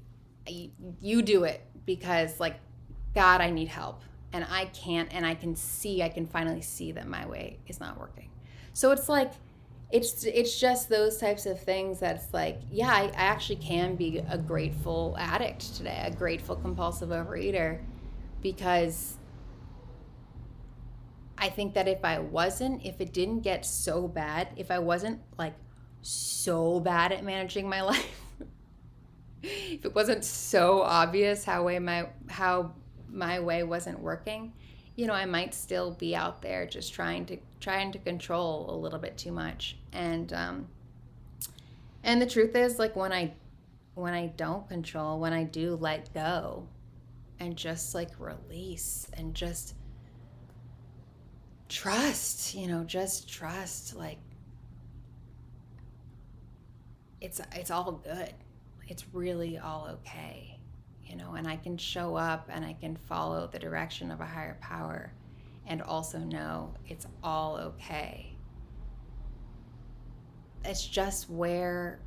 you 1.00 1.22
do 1.22 1.44
it 1.44 1.62
because 1.84 2.38
like, 2.40 2.56
God, 3.14 3.40
I 3.40 3.50
need 3.50 3.68
help 3.68 4.02
and 4.32 4.46
I 4.50 4.66
can't, 4.66 5.12
and 5.12 5.25
I 5.25 5.34
can 5.34 5.56
see, 5.56 6.02
I 6.02 6.08
can 6.08 6.26
finally 6.26 6.60
see 6.60 6.92
that 6.92 7.08
my 7.08 7.26
way 7.26 7.58
is 7.66 7.80
not 7.80 7.98
working. 7.98 8.30
So 8.72 8.90
it's 8.90 9.08
like, 9.08 9.32
it's 9.90 10.25
it's 10.25 10.59
just 10.59 10.88
those 10.88 11.16
types 11.19 11.47
of 11.47 11.61
things 11.61 12.00
that's 12.00 12.35
like 12.35 12.61
yeah 12.71 12.88
I, 12.90 13.05
I, 13.05 13.12
actually 13.14 13.57
can 13.57 13.95
be 13.95 14.19
a 14.28 14.37
grateful 14.37 15.16
addict 15.19 15.76
today 15.76 16.02
a 16.05 16.11
grateful 16.11 16.57
compulsive 16.57 17.11
overeater 17.11 17.78
because 18.43 19.16
i 21.38 21.49
think 21.49 21.75
that 21.75 21.87
if 21.87 22.05
i 22.05 22.19
wasn't 22.19 22.85
if 22.85 23.00
it 23.00 23.12
didn't 23.12 23.40
get 23.40 23.64
so 23.64 24.09
bad 24.09 24.49
if 24.57 24.73
i 24.73 24.78
wasn't 24.81 25.21
like 25.38 25.55
so 26.02 26.81
bad 26.81 27.12
at 27.12 27.25
managing 27.25 27.69
my 27.69 27.81
life. 27.83 28.07
if 29.43 29.85
it 29.85 29.95
wasn't 29.95 30.25
so 30.25 30.83
obvious 30.83 31.45
how 31.45 31.64
way 31.64 31.78
my 31.78 32.09
how 32.28 32.73
my 33.09 33.40
way 33.40 33.62
wasn't 33.62 33.99
working, 33.99 34.52
you 34.96 35.06
know, 35.06 35.12
I 35.12 35.26
might 35.26 35.54
still 35.54 35.92
be 35.92 36.16
out 36.16 36.40
there 36.40 36.66
just 36.66 36.92
trying 36.92 37.26
to 37.26 37.36
trying 37.60 37.92
to 37.92 37.98
control 37.98 38.66
a 38.70 38.76
little 38.76 38.98
bit 38.98 39.16
too 39.16 39.30
much. 39.30 39.76
And 39.92 40.32
um 40.32 40.68
and 42.02 42.20
the 42.20 42.26
truth 42.26 42.56
is 42.56 42.78
like 42.78 42.96
when 42.96 43.12
I 43.12 43.34
when 43.94 44.14
I 44.14 44.26
don't 44.26 44.68
control, 44.68 45.20
when 45.20 45.32
I 45.32 45.44
do 45.44 45.76
let 45.76 46.12
go 46.12 46.66
and 47.38 47.56
just 47.56 47.94
like 47.94 48.10
release 48.18 49.08
and 49.12 49.34
just 49.34 49.74
trust, 51.68 52.54
you 52.54 52.66
know, 52.66 52.84
just 52.84 53.28
trust 53.28 53.94
like 53.94 54.18
it's 57.20 57.40
it's 57.54 57.70
all 57.70 57.92
good. 57.92 58.32
It's 58.88 59.04
really 59.12 59.58
all 59.58 59.88
okay. 60.00 60.55
You 61.06 61.16
know, 61.16 61.34
and 61.34 61.46
I 61.46 61.56
can 61.56 61.76
show 61.78 62.16
up 62.16 62.48
and 62.52 62.64
I 62.64 62.72
can 62.75 62.96
follow 62.96 63.46
the 63.46 63.58
direction 63.58 64.10
of 64.10 64.20
a 64.20 64.26
higher 64.26 64.56
power 64.60 65.12
and 65.66 65.82
also 65.82 66.18
know 66.18 66.75
it's 66.88 67.06
all 67.22 67.56
okay. 67.56 68.32
It's 70.64 70.87
just 70.87 71.31
where 71.31 72.00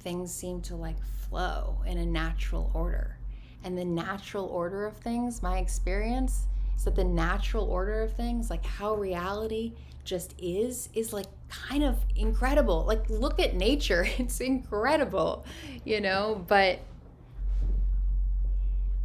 things 0.00 0.32
seem 0.32 0.60
to 0.62 0.76
like 0.76 0.96
flow 1.28 1.76
in 1.86 1.98
a 1.98 2.06
natural 2.06 2.70
order. 2.74 3.18
And 3.64 3.76
the 3.76 3.84
natural 3.84 4.46
order 4.46 4.86
of 4.86 4.96
things, 4.96 5.42
my 5.42 5.58
experience 5.58 6.46
is 6.76 6.84
that 6.84 6.94
the 6.94 7.04
natural 7.04 7.64
order 7.64 8.02
of 8.02 8.12
things, 8.14 8.50
like 8.50 8.64
how 8.64 8.94
reality 8.94 9.72
just 10.04 10.34
is 10.38 10.88
is 10.94 11.12
like 11.12 11.26
kind 11.48 11.84
of 11.84 11.96
incredible. 12.16 12.84
Like 12.86 13.08
look 13.10 13.40
at 13.40 13.54
nature. 13.54 14.06
It's 14.18 14.40
incredible, 14.40 15.44
you 15.84 16.00
know, 16.00 16.44
but 16.46 16.78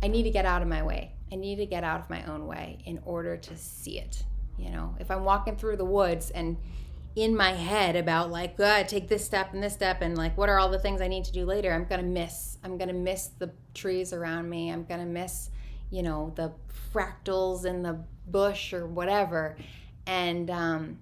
I 0.04 0.08
need 0.08 0.24
to 0.24 0.32
get 0.32 0.46
out 0.46 0.62
of 0.62 0.68
my 0.68 0.84
way. 0.84 1.14
I 1.32 1.36
need 1.36 1.56
to 1.56 1.66
get 1.66 1.86
out 1.86 2.02
of 2.02 2.10
my 2.10 2.26
own 2.26 2.46
way 2.46 2.80
in 2.86 3.00
order 3.06 3.38
to 3.38 3.56
see 3.56 4.00
it. 4.00 4.24
You 4.58 4.70
know, 4.70 4.96
if 5.00 5.10
I'm 5.10 5.24
walking 5.24 5.56
through 5.56 5.78
the 5.78 5.86
woods 5.86 6.30
and 6.30 6.58
in 7.16 7.38
my 7.38 7.54
head 7.54 7.96
about 7.96 8.30
like, 8.30 8.56
oh, 8.60 8.84
take 8.86 9.08
this 9.08 9.24
step 9.24 9.54
and 9.54 9.64
this 9.64 9.74
step 9.74 10.02
and 10.02 10.18
like 10.18 10.38
what 10.38 10.50
are 10.50 10.60
all 10.60 10.68
the 10.68 10.78
things 10.78 11.00
I 11.00 11.08
need 11.08 11.24
to 11.24 11.32
do 11.32 11.46
later, 11.46 11.72
I'm 11.72 11.86
gonna 11.86 12.04
miss. 12.04 12.58
I'm 12.66 12.78
gonna 12.78 12.92
miss 12.92 13.28
the 13.40 13.52
trees 13.74 14.12
around 14.12 14.50
me. 14.50 14.70
I'm 14.70 14.84
gonna 14.84 15.06
miss, 15.06 15.50
you 15.90 16.04
know, 16.04 16.34
the 16.36 16.52
fractals 16.94 17.66
in 17.66 17.82
the 17.82 18.04
bush 18.28 18.74
or 18.74 18.86
whatever 18.86 19.56
and 20.06 20.52
um, 20.52 21.00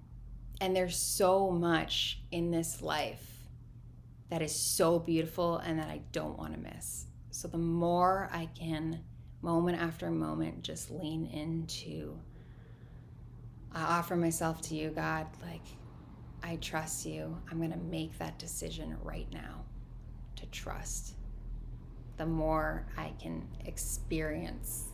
and 0.60 0.76
there's 0.76 0.96
so 0.96 1.50
much 1.50 2.20
in 2.30 2.52
this 2.52 2.80
life 2.80 3.48
that 4.30 4.42
is 4.42 4.54
so 4.54 5.00
beautiful 5.00 5.58
and 5.58 5.80
that 5.80 5.88
I 5.88 6.02
don't 6.12 6.38
want 6.38 6.54
to 6.54 6.60
miss. 6.60 7.06
So 7.32 7.48
the 7.48 7.58
more 7.58 8.28
I 8.30 8.46
can, 8.54 9.02
moment 9.40 9.80
after 9.80 10.10
moment, 10.10 10.62
just 10.62 10.90
lean 10.90 11.26
into. 11.26 12.18
I 13.72 13.98
offer 13.98 14.16
myself 14.16 14.60
to 14.62 14.74
you, 14.74 14.90
God. 14.90 15.26
Like, 15.42 15.64
I 16.42 16.56
trust 16.56 17.06
you. 17.06 17.36
I'm 17.50 17.56
going 17.56 17.72
to 17.72 17.78
make 17.78 18.18
that 18.18 18.38
decision 18.38 18.98
right 19.02 19.26
now 19.32 19.64
to 20.36 20.46
trust. 20.46 21.14
The 22.18 22.26
more 22.26 22.86
I 22.98 23.14
can 23.18 23.48
experience 23.64 24.88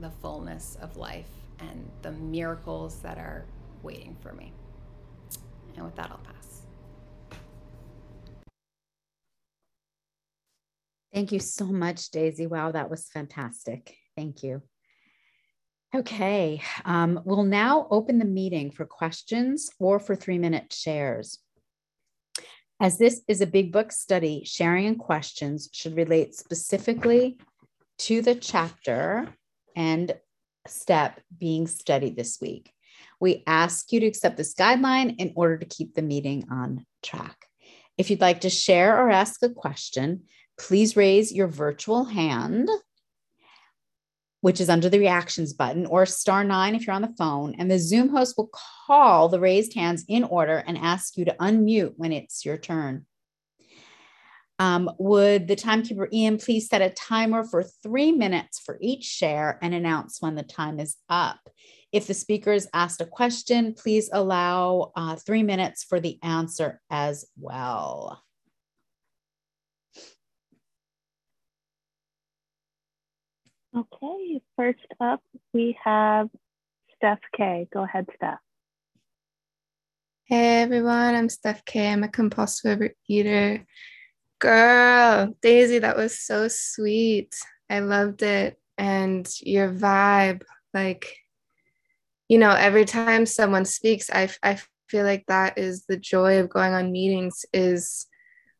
the 0.00 0.10
fullness 0.10 0.76
of 0.82 0.96
life 0.96 1.30
and 1.60 1.88
the 2.02 2.10
miracles 2.10 2.98
that 3.02 3.18
are 3.18 3.46
waiting 3.84 4.16
for 4.20 4.32
me. 4.32 4.52
And 5.76 5.84
with 5.84 5.94
that, 5.94 6.10
I'll 6.10 6.18
pass. 6.18 6.45
Thank 11.16 11.32
you 11.32 11.40
so 11.40 11.64
much, 11.64 12.10
Daisy. 12.10 12.46
Wow, 12.46 12.72
that 12.72 12.90
was 12.90 13.08
fantastic. 13.08 13.96
Thank 14.18 14.42
you. 14.42 14.60
Okay, 15.94 16.60
um, 16.84 17.22
we'll 17.24 17.42
now 17.42 17.86
open 17.90 18.18
the 18.18 18.26
meeting 18.26 18.70
for 18.70 18.84
questions 18.84 19.70
or 19.80 19.98
for 19.98 20.14
three 20.14 20.36
minute 20.36 20.74
shares. 20.74 21.38
As 22.82 22.98
this 22.98 23.22
is 23.28 23.40
a 23.40 23.46
big 23.46 23.72
book 23.72 23.92
study, 23.92 24.42
sharing 24.44 24.84
and 24.84 24.98
questions 24.98 25.70
should 25.72 25.96
relate 25.96 26.34
specifically 26.34 27.38
to 28.00 28.20
the 28.20 28.34
chapter 28.34 29.26
and 29.74 30.14
step 30.66 31.22
being 31.38 31.66
studied 31.66 32.14
this 32.14 32.42
week. 32.42 32.70
We 33.20 33.42
ask 33.46 33.90
you 33.90 34.00
to 34.00 34.06
accept 34.06 34.36
this 34.36 34.52
guideline 34.52 35.16
in 35.16 35.32
order 35.34 35.56
to 35.56 35.64
keep 35.64 35.94
the 35.94 36.02
meeting 36.02 36.44
on 36.50 36.84
track. 37.02 37.46
If 37.96 38.10
you'd 38.10 38.20
like 38.20 38.42
to 38.42 38.50
share 38.50 39.00
or 39.00 39.10
ask 39.10 39.42
a 39.42 39.48
question, 39.48 40.24
please 40.58 40.96
raise 40.96 41.32
your 41.32 41.48
virtual 41.48 42.04
hand, 42.04 42.68
which 44.40 44.60
is 44.60 44.68
under 44.68 44.88
the 44.88 44.98
reactions 44.98 45.52
button, 45.52 45.86
or 45.86 46.06
star 46.06 46.44
nine 46.44 46.74
if 46.74 46.86
you're 46.86 46.96
on 46.96 47.02
the 47.02 47.14
phone, 47.18 47.54
and 47.58 47.70
the 47.70 47.78
Zoom 47.78 48.08
host 48.08 48.36
will 48.36 48.50
call 48.86 49.28
the 49.28 49.40
raised 49.40 49.74
hands 49.74 50.04
in 50.08 50.24
order 50.24 50.62
and 50.66 50.78
ask 50.78 51.16
you 51.16 51.24
to 51.24 51.36
unmute 51.40 51.94
when 51.96 52.12
it's 52.12 52.44
your 52.44 52.56
turn. 52.56 53.06
Um, 54.58 54.90
would 54.98 55.48
the 55.48 55.56
timekeeper 55.56 56.08
Ian 56.12 56.38
please 56.38 56.68
set 56.68 56.80
a 56.80 56.90
timer 56.90 57.44
for 57.44 57.62
three 57.62 58.12
minutes 58.12 58.58
for 58.58 58.78
each 58.80 59.04
share 59.04 59.58
and 59.60 59.74
announce 59.74 60.22
when 60.22 60.34
the 60.34 60.42
time 60.42 60.80
is 60.80 60.96
up? 61.10 61.40
If 61.92 62.06
the 62.06 62.14
speaker 62.14 62.52
is 62.52 62.68
asked 62.72 63.00
a 63.00 63.06
question, 63.06 63.74
please 63.74 64.08
allow 64.12 64.92
uh, 64.96 65.16
three 65.16 65.42
minutes 65.42 65.84
for 65.84 66.00
the 66.00 66.18
answer 66.22 66.80
as 66.90 67.26
well. 67.38 68.22
Okay, 73.76 74.40
first 74.56 74.86
up 75.00 75.20
we 75.52 75.76
have 75.84 76.30
Steph 76.96 77.20
K. 77.36 77.68
Go 77.72 77.84
ahead, 77.84 78.06
Steph. 78.16 78.38
Hey 80.24 80.62
everyone, 80.62 81.14
I'm 81.14 81.28
Steph 81.28 81.64
K. 81.64 81.92
I'm 81.92 82.02
a 82.02 82.08
compulsive 82.08 82.80
eater 83.08 83.66
Girl, 84.38 85.34
Daisy, 85.42 85.78
that 85.78 85.96
was 85.96 86.18
so 86.18 86.48
sweet. 86.48 87.34
I 87.68 87.80
loved 87.80 88.22
it. 88.22 88.58
And 88.78 89.28
your 89.40 89.72
vibe, 89.72 90.42
like 90.72 91.06
you 92.28 92.38
know 92.38 92.50
every 92.50 92.84
time 92.84 93.24
someone 93.26 93.64
speaks 93.64 94.10
i 94.10 94.28
i 94.42 94.58
feel 94.88 95.04
like 95.04 95.24
that 95.26 95.58
is 95.58 95.84
the 95.86 95.96
joy 95.96 96.38
of 96.38 96.48
going 96.48 96.72
on 96.72 96.92
meetings 96.92 97.44
is 97.52 98.06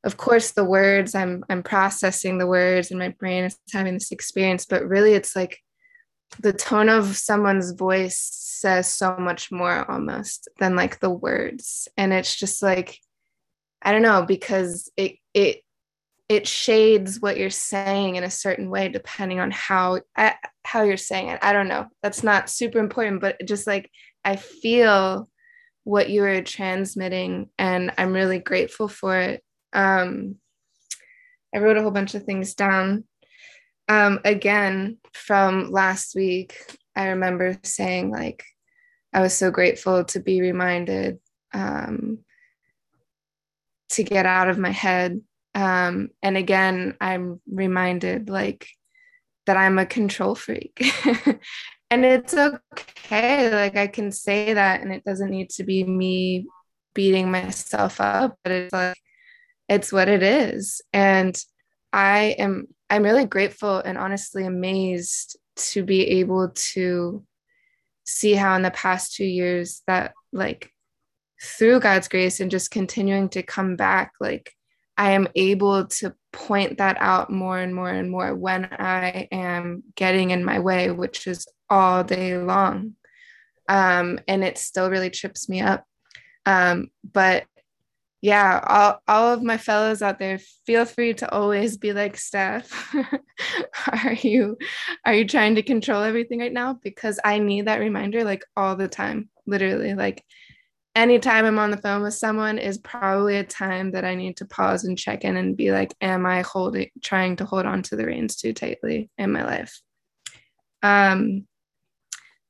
of 0.06 0.16
course 0.16 0.52
the 0.52 0.64
words 0.64 1.14
i'm 1.14 1.44
i'm 1.50 1.62
processing 1.62 2.38
the 2.38 2.46
words 2.46 2.90
and 2.90 2.98
my 2.98 3.08
brain 3.08 3.44
is 3.44 3.58
having 3.72 3.92
this 3.94 4.12
experience 4.12 4.64
but 4.64 4.86
really 4.86 5.12
it's 5.12 5.36
like 5.36 5.58
the 6.40 6.52
tone 6.52 6.88
of 6.88 7.16
someone's 7.16 7.72
voice 7.72 8.18
says 8.18 8.90
so 8.90 9.16
much 9.16 9.52
more 9.52 9.88
almost 9.90 10.48
than 10.58 10.74
like 10.74 10.98
the 11.00 11.10
words. 11.10 11.88
And 11.96 12.12
it's 12.12 12.34
just 12.34 12.62
like 12.62 12.98
i 13.82 13.92
don't 13.92 14.02
know 14.02 14.24
because 14.24 14.90
it 14.96 15.16
it 15.34 15.62
it 16.28 16.48
shades 16.48 17.20
what 17.20 17.36
you're 17.36 17.50
saying 17.50 18.16
in 18.16 18.24
a 18.24 18.30
certain 18.30 18.68
way 18.70 18.88
depending 18.88 19.38
on 19.38 19.50
how 19.50 20.00
how 20.64 20.82
you're 20.82 20.96
saying 20.96 21.28
it. 21.28 21.38
I 21.42 21.52
don't 21.52 21.68
know. 21.68 21.86
That's 22.02 22.22
not 22.22 22.50
super 22.50 22.78
important 22.78 23.20
but 23.20 23.36
just 23.46 23.66
like 23.66 23.90
i 24.24 24.36
feel 24.36 25.28
what 25.84 26.10
you 26.10 26.22
were 26.22 26.42
transmitting 26.42 27.48
and 27.58 27.92
i'm 27.96 28.12
really 28.12 28.40
grateful 28.40 28.88
for 28.88 29.16
it 29.16 29.44
um, 29.72 30.36
i 31.54 31.58
wrote 31.58 31.76
a 31.76 31.82
whole 31.82 31.90
bunch 31.90 32.14
of 32.14 32.24
things 32.24 32.54
down. 32.54 33.04
Um, 33.88 34.18
again 34.24 34.98
from 35.12 35.70
last 35.70 36.16
week 36.16 36.56
i 36.96 37.10
remember 37.10 37.56
saying 37.62 38.10
like 38.10 38.42
i 39.12 39.20
was 39.20 39.32
so 39.32 39.52
grateful 39.52 40.04
to 40.06 40.18
be 40.18 40.40
reminded 40.40 41.20
um, 41.54 42.18
to 43.90 44.02
get 44.02 44.26
out 44.26 44.48
of 44.48 44.58
my 44.58 44.72
head. 44.72 45.20
Um, 45.54 46.08
and 46.22 46.36
again 46.36 46.96
i'm 47.00 47.40
reminded 47.50 48.28
like 48.28 48.68
that 49.46 49.56
i'm 49.56 49.78
a 49.78 49.86
control 49.86 50.34
freak. 50.34 50.82
And 51.90 52.04
it's 52.04 52.34
okay. 52.34 53.50
Like 53.50 53.76
i 53.76 53.86
can 53.86 54.10
say 54.10 54.54
that 54.54 54.80
and 54.80 54.92
it 54.92 55.04
doesn't 55.04 55.30
need 55.30 55.50
to 55.50 55.64
be 55.64 55.84
me 55.84 56.46
beating 56.94 57.30
myself 57.30 58.00
up 58.00 58.38
but 58.42 58.52
it's 58.52 58.72
like 58.72 58.96
it's 59.68 59.92
what 59.92 60.08
it 60.08 60.22
is 60.22 60.80
and 60.92 61.42
i 61.92 62.34
am 62.38 62.66
i'm 62.90 63.02
really 63.02 63.24
grateful 63.24 63.78
and 63.78 63.98
honestly 63.98 64.44
amazed 64.44 65.38
to 65.56 65.82
be 65.82 66.06
able 66.18 66.50
to 66.54 67.24
see 68.04 68.34
how 68.34 68.54
in 68.54 68.62
the 68.62 68.70
past 68.70 69.14
two 69.14 69.24
years 69.24 69.82
that 69.86 70.12
like 70.32 70.70
through 71.42 71.80
god's 71.80 72.08
grace 72.08 72.40
and 72.40 72.50
just 72.50 72.70
continuing 72.70 73.28
to 73.28 73.42
come 73.42 73.76
back 73.76 74.12
like 74.20 74.52
i 74.96 75.12
am 75.12 75.26
able 75.34 75.86
to 75.86 76.14
point 76.32 76.78
that 76.78 76.96
out 77.00 77.30
more 77.30 77.58
and 77.58 77.74
more 77.74 77.90
and 77.90 78.10
more 78.10 78.34
when 78.34 78.64
i 78.64 79.26
am 79.32 79.82
getting 79.94 80.30
in 80.30 80.44
my 80.44 80.58
way 80.58 80.90
which 80.90 81.26
is 81.26 81.46
all 81.68 82.04
day 82.04 82.36
long. 82.38 82.94
Um, 83.68 84.20
and 84.28 84.44
it 84.44 84.58
still 84.58 84.90
really 84.90 85.10
trips 85.10 85.48
me 85.48 85.60
up. 85.60 85.84
Um, 86.44 86.88
but 87.12 87.44
yeah, 88.22 88.60
all, 88.66 89.02
all 89.06 89.32
of 89.32 89.42
my 89.42 89.58
fellows 89.58 90.02
out 90.02 90.18
there, 90.18 90.38
feel 90.66 90.84
free 90.84 91.14
to 91.14 91.30
always 91.32 91.76
be 91.76 91.92
like, 91.92 92.16
Steph, 92.16 92.94
are 94.04 94.14
you 94.14 94.56
are 95.04 95.14
you 95.14 95.26
trying 95.26 95.54
to 95.56 95.62
control 95.62 96.02
everything 96.02 96.40
right 96.40 96.52
now? 96.52 96.78
Because 96.82 97.20
I 97.24 97.38
need 97.38 97.66
that 97.66 97.80
reminder 97.80 98.24
like 98.24 98.44
all 98.56 98.74
the 98.74 98.88
time, 98.88 99.28
literally. 99.46 99.94
Like 99.94 100.24
anytime 100.94 101.44
I'm 101.44 101.58
on 101.58 101.70
the 101.70 101.76
phone 101.76 102.02
with 102.02 102.14
someone 102.14 102.58
is 102.58 102.78
probably 102.78 103.36
a 103.36 103.44
time 103.44 103.92
that 103.92 104.04
I 104.04 104.14
need 104.14 104.38
to 104.38 104.46
pause 104.46 104.84
and 104.84 104.98
check 104.98 105.22
in 105.22 105.36
and 105.36 105.56
be 105.56 105.70
like, 105.70 105.94
am 106.00 106.24
I 106.24 106.40
holding 106.40 106.90
trying 107.02 107.36
to 107.36 107.44
hold 107.44 107.66
on 107.66 107.82
to 107.84 107.96
the 107.96 108.06
reins 108.06 108.36
too 108.36 108.54
tightly 108.54 109.10
in 109.18 109.30
my 109.30 109.44
life? 109.44 109.80
Um, 110.82 111.46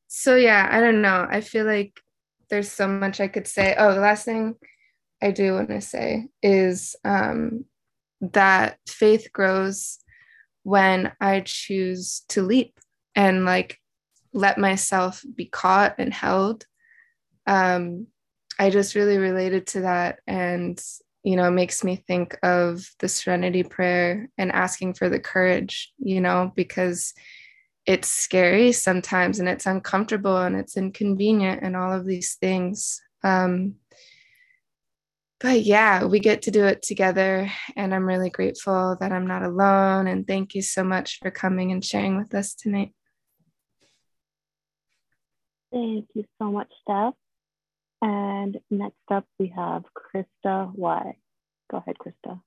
so 0.07 0.37
yeah, 0.37 0.69
I 0.71 0.81
don't 0.81 1.03
know. 1.03 1.27
I 1.29 1.41
feel 1.41 1.67
like 1.67 2.01
there's 2.51 2.71
so 2.71 2.87
much 2.87 3.21
I 3.21 3.27
could 3.27 3.49
say. 3.49 3.75
Oh, 3.77 3.93
the 3.93 4.01
last 4.01 4.25
thing 4.25 4.55
I 5.23 5.31
do 5.31 5.55
want 5.55 5.71
to 5.71 5.81
say 5.81 6.29
is 6.43 6.97
um, 7.05 7.65
that 8.21 8.79
faith 8.87 9.29
grows 9.33 9.99
when 10.63 11.13
I 11.21 11.41
choose 11.41 12.25
to 12.29 12.43
leap 12.43 12.79
and 13.15 13.45
like 13.45 13.81
let 14.33 14.59
myself 14.59 15.25
be 15.35 15.47
caught 15.47 15.95
and 15.99 16.13
held. 16.13 16.67
Um, 17.47 18.09
I 18.59 18.71
just 18.71 18.95
really 18.95 19.19
related 19.19 19.67
to 19.69 19.83
that, 19.83 20.19
and 20.27 20.81
you 21.23 21.37
know, 21.37 21.51
makes 21.51 21.83
me 21.83 21.97
think 21.97 22.39
of 22.43 22.87
the 23.01 23.09
Serenity 23.09 23.63
Prayer 23.63 24.29
and 24.39 24.53
asking 24.53 24.95
for 24.95 25.09
the 25.09 25.21
courage. 25.21 25.93
You 25.99 26.21
know, 26.21 26.53
because 26.55 27.15
it's 27.87 28.09
scary 28.09 28.73
sometimes 28.73 29.39
and 29.39 29.49
it's 29.49 29.67
uncomfortable 29.67 30.37
and 30.37 30.57
it's 30.57 30.77
inconvenient 30.77 31.63
and 31.63 31.77
all 31.77 31.93
of 31.93 32.05
these 32.05 32.35
things. 32.35 33.01
Um, 33.23 33.77
but 35.47 35.63
yeah, 35.63 36.05
we 36.05 36.19
get 36.19 36.43
to 36.43 36.51
do 36.51 36.65
it 36.65 36.83
together. 36.83 37.49
And 37.77 37.95
I'm 37.95 38.05
really 38.05 38.31
grateful 38.31 38.97
that 38.99 39.13
I'm 39.13 39.29
not 39.29 39.45
alone. 39.45 40.09
And 40.09 40.27
thank 40.27 40.57
you 40.57 40.63
so 40.63 40.83
much 40.83 41.21
for 41.21 41.31
coming 41.31 41.71
and 41.71 41.85
sharing 41.85 42.17
with 42.17 42.35
us 42.35 42.53
tonight. 42.53 42.91
Thank 45.73 46.09
you 46.15 46.25
so 46.43 46.51
much, 46.51 46.67
Steph. 46.83 47.15
And 48.03 48.59
next 48.73 48.97
up, 49.09 49.25
we 49.39 49.53
have 49.55 49.85
Krista 49.97 50.75
Y. 50.75 51.17
Go 51.71 51.77
ahead, 51.77 51.95
Krista. 51.97 52.41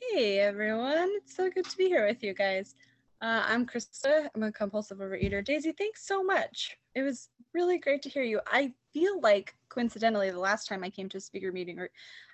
Hey, 0.00 0.38
everyone. 0.38 1.10
It's 1.16 1.36
so 1.36 1.50
good 1.50 1.66
to 1.66 1.76
be 1.76 1.88
here 1.88 2.06
with 2.06 2.22
you 2.22 2.32
guys. 2.32 2.74
Uh, 3.22 3.44
I'm 3.46 3.66
Krista. 3.66 4.28
I'm 4.34 4.42
a 4.44 4.52
compulsive 4.52 4.98
overeater. 4.98 5.44
Daisy, 5.44 5.72
thanks 5.72 6.06
so 6.06 6.22
much. 6.22 6.78
It 6.94 7.02
was 7.02 7.28
really 7.52 7.78
great 7.78 8.00
to 8.02 8.08
hear 8.08 8.22
you. 8.22 8.40
I 8.46 8.72
feel 8.94 9.20
like 9.20 9.54
coincidentally, 9.68 10.30
the 10.30 10.38
last 10.38 10.66
time 10.66 10.82
I 10.82 10.88
came 10.88 11.08
to 11.10 11.18
a 11.18 11.20
speaker 11.20 11.52
meeting, 11.52 11.78
or 11.78 11.90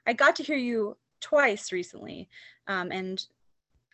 I 0.06 0.12
got 0.12 0.36
to 0.36 0.44
hear 0.44 0.56
you 0.56 0.96
twice 1.20 1.72
recently, 1.72 2.28
um, 2.68 2.92
and 2.92 3.26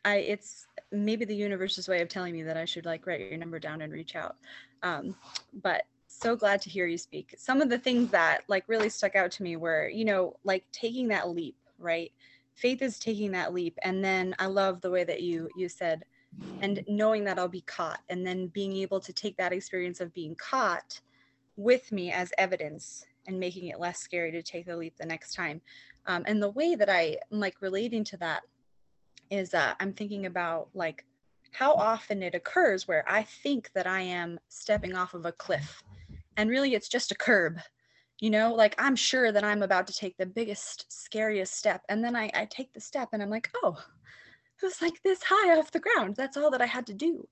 I 0.05 0.17
it's 0.17 0.67
maybe 0.91 1.25
the 1.25 1.35
universe's 1.35 1.89
way 1.89 2.03
of 2.03 2.11
telling 2.11 2.35
me 2.35 2.43
that 2.43 2.59
I 2.59 2.67
should 2.67 2.85
like 2.85 3.07
write 3.07 3.21
your 3.21 3.39
number 3.39 3.59
down 3.59 3.81
and 3.81 3.91
reach 3.91 4.15
out. 4.15 4.37
Um, 4.83 5.17
but 5.63 5.85
so 6.09 6.37
glad 6.37 6.61
to 6.63 6.71
hear 6.71 6.87
you 6.87 6.99
speak. 6.99 7.35
Some 7.39 7.63
of 7.63 7.71
the 7.71 7.79
things 7.79 8.11
that 8.11 8.43
like 8.49 8.65
really 8.69 8.91
stuck 8.91 9.17
out 9.17 9.31
to 9.33 9.43
me 9.43 9.57
were, 9.57 9.89
you 9.89 10.05
know, 10.05 10.37
like 10.45 10.65
taking 10.73 11.09
that 11.09 11.31
leap, 11.31 11.57
right? 11.79 12.13
Faith 12.55 12.83
is 12.83 12.99
taking 12.99 13.33
that 13.33 13.55
leap, 13.55 13.79
and 13.83 14.05
then 14.05 14.35
I 14.39 14.45
love 14.45 14.83
the 14.83 14.91
way 14.91 15.05
that 15.05 15.23
you 15.23 15.49
you 15.57 15.71
said 15.71 16.05
and 16.61 16.83
knowing 16.89 17.25
that 17.25 17.39
I'll 17.39 17.49
be 17.49 17.63
caught 17.63 18.01
and 18.09 18.27
then 18.27 18.47
being 18.49 18.77
able 18.77 19.01
to 19.01 19.13
take 19.13 19.37
that 19.37 19.53
experience 19.53 20.01
of 20.01 20.15
being 20.15 20.35
caught 20.37 21.01
with 21.57 21.93
me 21.93 22.13
as 22.13 22.33
evidence 22.39 23.05
and 23.27 23.39
making 23.39 23.69
it 23.69 23.81
less 23.81 23.99
scary 23.99 24.33
to 24.33 24.43
take 24.43 24.67
the 24.67 24.77
leap 24.77 24.97
the 24.97 25.07
next 25.07 25.35
time. 25.35 25.61
Um, 26.07 26.25
and 26.27 26.43
the 26.43 26.51
way 26.51 26.75
that 26.75 26.89
I 26.89 27.19
am 27.33 27.41
like 27.41 27.61
relating 27.61 28.05
to 28.05 28.17
that 28.19 28.43
is 29.31 29.51
that 29.51 29.77
I'm 29.81 29.93
thinking 29.93 30.27
about 30.27 30.69
like 30.75 31.05
how 31.53 31.75
often 31.75 32.23
it 32.23 32.35
occurs 32.35 32.89
where 32.89 33.05
I 33.09 33.23
think 33.23 33.71
that 33.75 33.87
I 33.87 34.01
am 34.01 34.41
stepping 34.49 34.97
off 34.97 35.15
of 35.15 35.27
a 35.27 35.33
cliff 35.33 35.83
and 36.37 36.49
really 36.49 36.75
it's 36.75 36.89
just 36.89 37.13
a 37.13 37.17
curb. 37.17 37.59
You 38.21 38.31
know, 38.31 38.55
like 38.55 38.75
I'm 38.79 38.97
sure 38.97 39.33
that 39.33 39.45
I'm 39.45 39.63
about 39.63 39.87
to 39.89 39.93
take 39.93 40.17
the 40.17 40.27
biggest, 40.27 40.87
scariest 40.89 41.55
step. 41.55 41.83
And 41.89 42.05
then 42.05 42.15
I, 42.15 42.31
I 42.35 42.47
take 42.49 42.73
the 42.73 42.81
step 42.81 43.09
and 43.13 43.23
I'm 43.23 43.31
like, 43.31 43.51
oh, 43.63 43.77
was 44.63 44.81
like 44.81 45.03
this 45.03 45.23
high 45.23 45.59
off 45.59 45.71
the 45.71 45.81
ground. 45.81 46.17
That's 46.17 46.37
all 46.37 46.51
that 46.51 46.63
I 46.63 46.67
had 46.67 46.87
to 46.87 46.95
do. 46.95 47.29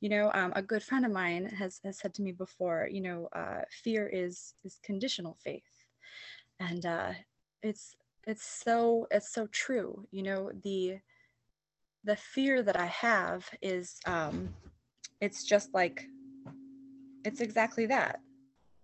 You 0.00 0.08
know, 0.10 0.30
um, 0.34 0.52
a 0.54 0.62
good 0.62 0.82
friend 0.82 1.04
of 1.06 1.12
mine 1.12 1.46
has, 1.46 1.80
has 1.84 1.98
said 1.98 2.14
to 2.14 2.22
me 2.22 2.32
before, 2.32 2.88
you 2.90 3.00
know, 3.00 3.28
uh, 3.34 3.62
fear 3.70 4.08
is 4.08 4.54
is 4.64 4.78
conditional 4.82 5.36
faith, 5.42 5.86
and 6.60 6.84
uh, 6.84 7.12
it's 7.62 7.96
it's 8.26 8.44
so 8.44 9.06
it's 9.10 9.32
so 9.32 9.46
true. 9.48 10.06
You 10.10 10.22
know, 10.24 10.50
the 10.62 10.98
the 12.04 12.16
fear 12.16 12.62
that 12.62 12.78
I 12.78 12.86
have 12.86 13.48
is 13.62 13.98
um, 14.06 14.54
it's 15.20 15.44
just 15.44 15.72
like 15.72 16.08
it's 17.24 17.40
exactly 17.40 17.86
that. 17.86 18.20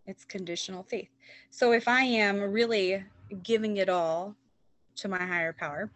It's 0.07 0.25
conditional 0.25 0.83
faith. 0.83 1.11
So 1.51 1.73
if 1.73 1.87
I 1.87 2.03
am 2.03 2.41
really 2.41 3.05
giving 3.43 3.77
it 3.77 3.89
all 3.89 4.35
to 4.97 5.09
my 5.09 5.25
higher 5.25 5.53
power, 5.53 5.91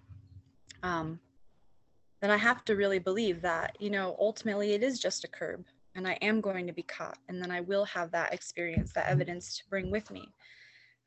um, 0.82 1.18
then 2.24 2.30
I 2.30 2.38
have 2.38 2.64
to 2.64 2.74
really 2.74 2.98
believe 2.98 3.42
that, 3.42 3.76
you 3.78 3.90
know, 3.90 4.16
ultimately 4.18 4.72
it 4.72 4.82
is 4.82 4.98
just 4.98 5.24
a 5.24 5.28
curb 5.28 5.66
and 5.94 6.08
I 6.08 6.14
am 6.22 6.40
going 6.40 6.66
to 6.66 6.72
be 6.72 6.82
caught. 6.82 7.18
And 7.28 7.38
then 7.38 7.50
I 7.50 7.60
will 7.60 7.84
have 7.84 8.10
that 8.12 8.32
experience, 8.32 8.94
that 8.94 9.10
evidence 9.10 9.58
to 9.58 9.68
bring 9.68 9.90
with 9.90 10.10
me. 10.10 10.32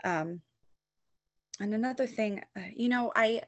Um, 0.03 0.41
and 1.59 1.73
another 1.73 2.05
thing, 2.05 2.43
uh, 2.55 2.61
you 2.75 2.87
know, 2.87 3.11
I, 3.15 3.41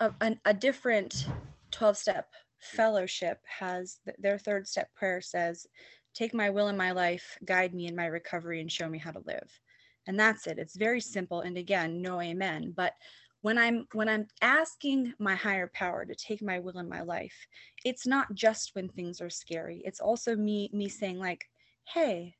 a 0.00 0.54
different 0.54 1.26
12 1.72 1.98
step 1.98 2.30
fellowship 2.60 3.38
has 3.44 3.98
their 4.18 4.38
third 4.38 4.66
step 4.66 4.88
prayer 4.94 5.20
says, 5.20 5.66
Take 6.14 6.32
my 6.32 6.48
will 6.48 6.68
in 6.68 6.76
my 6.78 6.92
life, 6.92 7.36
guide 7.44 7.74
me 7.74 7.86
in 7.86 7.94
my 7.94 8.06
recovery, 8.06 8.62
and 8.62 8.72
show 8.72 8.88
me 8.88 8.96
how 8.96 9.10
to 9.10 9.22
live. 9.26 9.60
And 10.06 10.18
that's 10.18 10.46
it. 10.46 10.58
It's 10.58 10.76
very 10.76 11.02
simple. 11.02 11.42
And 11.42 11.58
again, 11.58 12.00
no 12.00 12.22
amen. 12.22 12.72
But 12.74 12.94
when 13.44 13.58
i'm 13.58 13.86
when 13.92 14.08
i'm 14.08 14.26
asking 14.40 15.12
my 15.18 15.34
higher 15.34 15.70
power 15.74 16.06
to 16.06 16.14
take 16.14 16.40
my 16.40 16.58
will 16.58 16.78
in 16.78 16.88
my 16.88 17.02
life 17.02 17.46
it's 17.84 18.06
not 18.06 18.34
just 18.34 18.74
when 18.74 18.88
things 18.88 19.20
are 19.20 19.28
scary. 19.28 19.82
It's 19.84 20.00
also 20.00 20.34
me 20.34 20.70
me 20.72 20.88
saying 20.88 21.18
like 21.18 21.44
hey 21.86 22.34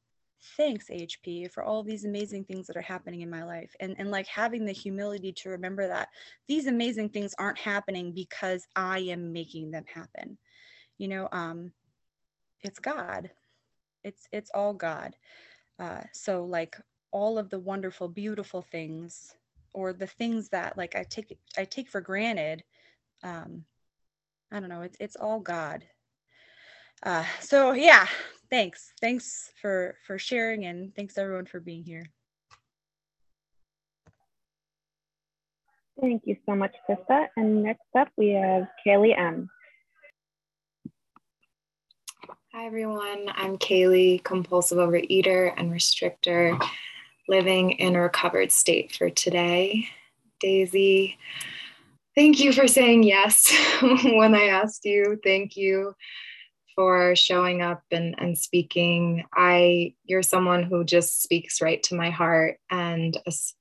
thanks 0.56 0.88
hp 0.90 1.50
for 1.52 1.62
all 1.62 1.82
these 1.82 2.04
amazing 2.04 2.44
things 2.44 2.66
that 2.66 2.76
are 2.76 2.82
happening 2.82 3.20
in 3.20 3.28
my 3.28 3.44
life. 3.44 3.70
And 3.80 3.94
and 3.98 4.10
like 4.10 4.26
having 4.26 4.64
the 4.64 4.72
humility 4.72 5.30
to 5.32 5.50
remember 5.50 5.86
that 5.86 6.08
these 6.48 6.66
amazing 6.68 7.10
things 7.10 7.34
aren't 7.38 7.58
happening 7.58 8.12
because 8.12 8.66
i 8.74 9.00
am 9.00 9.30
making 9.30 9.70
them 9.70 9.84
happen. 9.92 10.38
You 10.96 11.08
know 11.08 11.28
um 11.32 11.72
it's 12.62 12.78
god. 12.78 13.30
It's 14.04 14.26
it's 14.32 14.50
all 14.54 14.72
god. 14.72 15.16
Uh 15.78 16.00
so 16.14 16.46
like 16.46 16.76
all 17.10 17.36
of 17.36 17.50
the 17.50 17.58
wonderful 17.58 18.08
beautiful 18.08 18.62
things 18.62 19.34
or 19.74 19.92
the 19.92 20.06
things 20.06 20.48
that 20.48 20.76
like 20.78 20.96
i 20.96 21.02
take 21.02 21.36
i 21.58 21.64
take 21.64 21.88
for 21.88 22.00
granted 22.00 22.62
um 23.22 23.64
i 24.52 24.60
don't 24.60 24.68
know 24.68 24.82
it's 24.82 24.96
it's 25.00 25.16
all 25.16 25.40
god 25.40 25.84
uh 27.02 27.24
so 27.40 27.72
yeah 27.72 28.06
thanks 28.50 28.92
thanks 29.00 29.52
for 29.60 29.96
for 30.06 30.18
sharing 30.18 30.64
and 30.64 30.94
thanks 30.94 31.18
everyone 31.18 31.46
for 31.46 31.60
being 31.60 31.82
here 31.82 32.06
Thank 36.00 36.22
you 36.26 36.36
so 36.44 36.56
much, 36.56 36.74
Krista. 36.88 37.28
And 37.36 37.62
next 37.62 37.82
up, 37.96 38.08
we 38.16 38.30
have 38.30 38.66
Kaylee 38.84 39.16
M. 39.16 39.48
Hi, 42.52 42.66
everyone. 42.66 43.26
I'm 43.34 43.58
Kaylee, 43.58 44.22
compulsive 44.22 44.78
overeater 44.78 45.52
and 45.56 45.72
restrictor, 45.72 46.60
living 47.28 47.72
in 47.72 47.96
a 47.96 48.00
recovered 48.00 48.52
state 48.52 48.94
for 48.94 49.10
today. 49.10 49.88
Daisy, 50.40 51.18
thank 52.14 52.40
you 52.40 52.52
for 52.52 52.68
saying 52.68 53.02
yes 53.02 53.52
when 53.82 54.34
I 54.34 54.46
asked 54.46 54.84
you. 54.84 55.18
Thank 55.22 55.56
you 55.56 55.94
for 56.74 57.14
showing 57.14 57.62
up 57.62 57.82
and, 57.90 58.14
and 58.18 58.36
speaking. 58.36 59.24
I 59.32 59.94
you're 60.04 60.22
someone 60.22 60.64
who 60.64 60.84
just 60.84 61.22
speaks 61.22 61.60
right 61.60 61.82
to 61.84 61.94
my 61.94 62.10
heart. 62.10 62.58
And 62.70 63.16
as, 63.26 63.54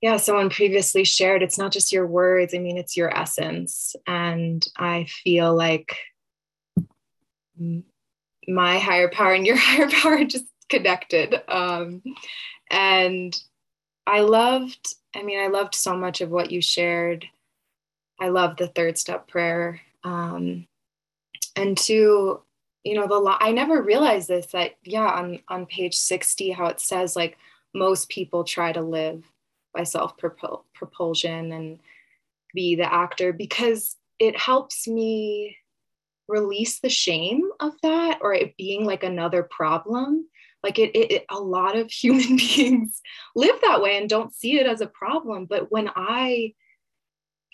yeah, 0.00 0.16
someone 0.16 0.50
previously 0.50 1.04
shared, 1.04 1.42
it's 1.42 1.58
not 1.58 1.72
just 1.72 1.92
your 1.92 2.06
words, 2.06 2.54
I 2.54 2.58
mean, 2.58 2.78
it's 2.78 2.96
your 2.96 3.14
essence. 3.14 3.94
And 4.06 4.64
I 4.76 5.04
feel 5.04 5.54
like 5.54 5.96
my 8.48 8.78
higher 8.78 9.08
power 9.08 9.32
and 9.34 9.46
your 9.46 9.56
higher 9.58 9.88
power 9.88 10.24
just 10.24 10.46
connected. 10.68 11.40
Um, 11.48 12.02
and 12.72 13.38
I 14.06 14.20
loved, 14.20 14.94
I 15.14 15.22
mean, 15.22 15.38
I 15.38 15.48
loved 15.48 15.74
so 15.74 15.94
much 15.94 16.20
of 16.22 16.30
what 16.30 16.50
you 16.50 16.60
shared. 16.60 17.26
I 18.18 18.28
love 18.28 18.56
the 18.56 18.68
third 18.68 18.98
step 18.98 19.28
prayer. 19.28 19.80
Um, 20.02 20.66
and 21.54 21.76
two, 21.76 22.40
you 22.82 22.94
know, 22.94 23.06
the 23.06 23.18
law, 23.18 23.36
I 23.38 23.52
never 23.52 23.82
realized 23.82 24.28
this 24.28 24.46
that, 24.46 24.72
yeah, 24.84 25.06
on, 25.06 25.40
on 25.48 25.66
page 25.66 25.94
60, 25.94 26.50
how 26.50 26.66
it 26.66 26.80
says 26.80 27.14
like 27.14 27.36
most 27.74 28.08
people 28.08 28.42
try 28.42 28.72
to 28.72 28.80
live 28.80 29.22
by 29.74 29.84
self 29.84 30.14
propulsion 30.16 31.52
and 31.52 31.78
be 32.54 32.74
the 32.74 32.92
actor 32.92 33.32
because 33.32 33.96
it 34.18 34.36
helps 34.38 34.88
me 34.88 35.56
release 36.28 36.80
the 36.80 36.88
shame 36.88 37.50
of 37.60 37.72
that 37.82 38.18
or 38.22 38.32
it 38.32 38.56
being 38.56 38.84
like 38.84 39.02
another 39.02 39.42
problem 39.42 40.26
like 40.62 40.78
it, 40.78 40.90
it, 40.94 41.10
it, 41.10 41.24
a 41.30 41.38
lot 41.38 41.76
of 41.76 41.90
human 41.90 42.36
beings 42.36 43.00
live 43.34 43.56
that 43.62 43.82
way 43.82 43.96
and 43.96 44.08
don't 44.08 44.34
see 44.34 44.58
it 44.58 44.66
as 44.66 44.80
a 44.80 44.86
problem 44.86 45.46
but 45.46 45.70
when 45.70 45.90
i 45.96 46.52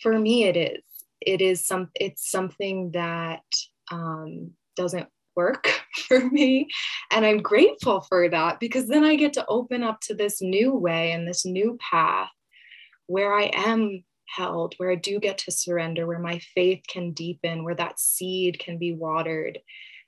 for 0.02 0.18
me 0.18 0.44
it 0.44 0.56
is 0.56 0.82
it 1.20 1.40
is 1.40 1.66
some 1.66 1.90
it's 1.94 2.30
something 2.30 2.92
that 2.92 3.42
um, 3.90 4.52
doesn't 4.76 5.08
work 5.34 5.68
for 6.08 6.28
me 6.30 6.68
and 7.10 7.24
i'm 7.24 7.38
grateful 7.38 8.00
for 8.02 8.28
that 8.28 8.60
because 8.60 8.86
then 8.86 9.04
i 9.04 9.16
get 9.16 9.32
to 9.32 9.46
open 9.48 9.82
up 9.82 10.00
to 10.00 10.14
this 10.14 10.40
new 10.40 10.74
way 10.74 11.12
and 11.12 11.26
this 11.26 11.44
new 11.44 11.78
path 11.90 12.30
where 13.06 13.32
i 13.34 13.50
am 13.54 14.04
held, 14.28 14.74
where 14.76 14.90
I 14.90 14.94
do 14.94 15.18
get 15.18 15.38
to 15.38 15.50
surrender, 15.50 16.06
where 16.06 16.18
my 16.18 16.38
faith 16.54 16.82
can 16.86 17.12
deepen, 17.12 17.64
where 17.64 17.74
that 17.74 17.98
seed 17.98 18.58
can 18.58 18.78
be 18.78 18.92
watered 18.92 19.58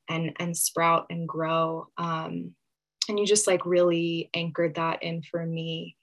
and, 0.09 0.33
and 0.39 0.57
sprout 0.57 1.07
and 1.11 1.29
grow. 1.29 1.89
Um, 1.97 2.55
and 3.11 3.19
you 3.19 3.27
just 3.27 3.47
like 3.47 3.67
really 3.67 4.31
anchored 4.33 4.77
that 4.77 5.03
in 5.03 5.23
for 5.23 5.45
me. 5.45 5.97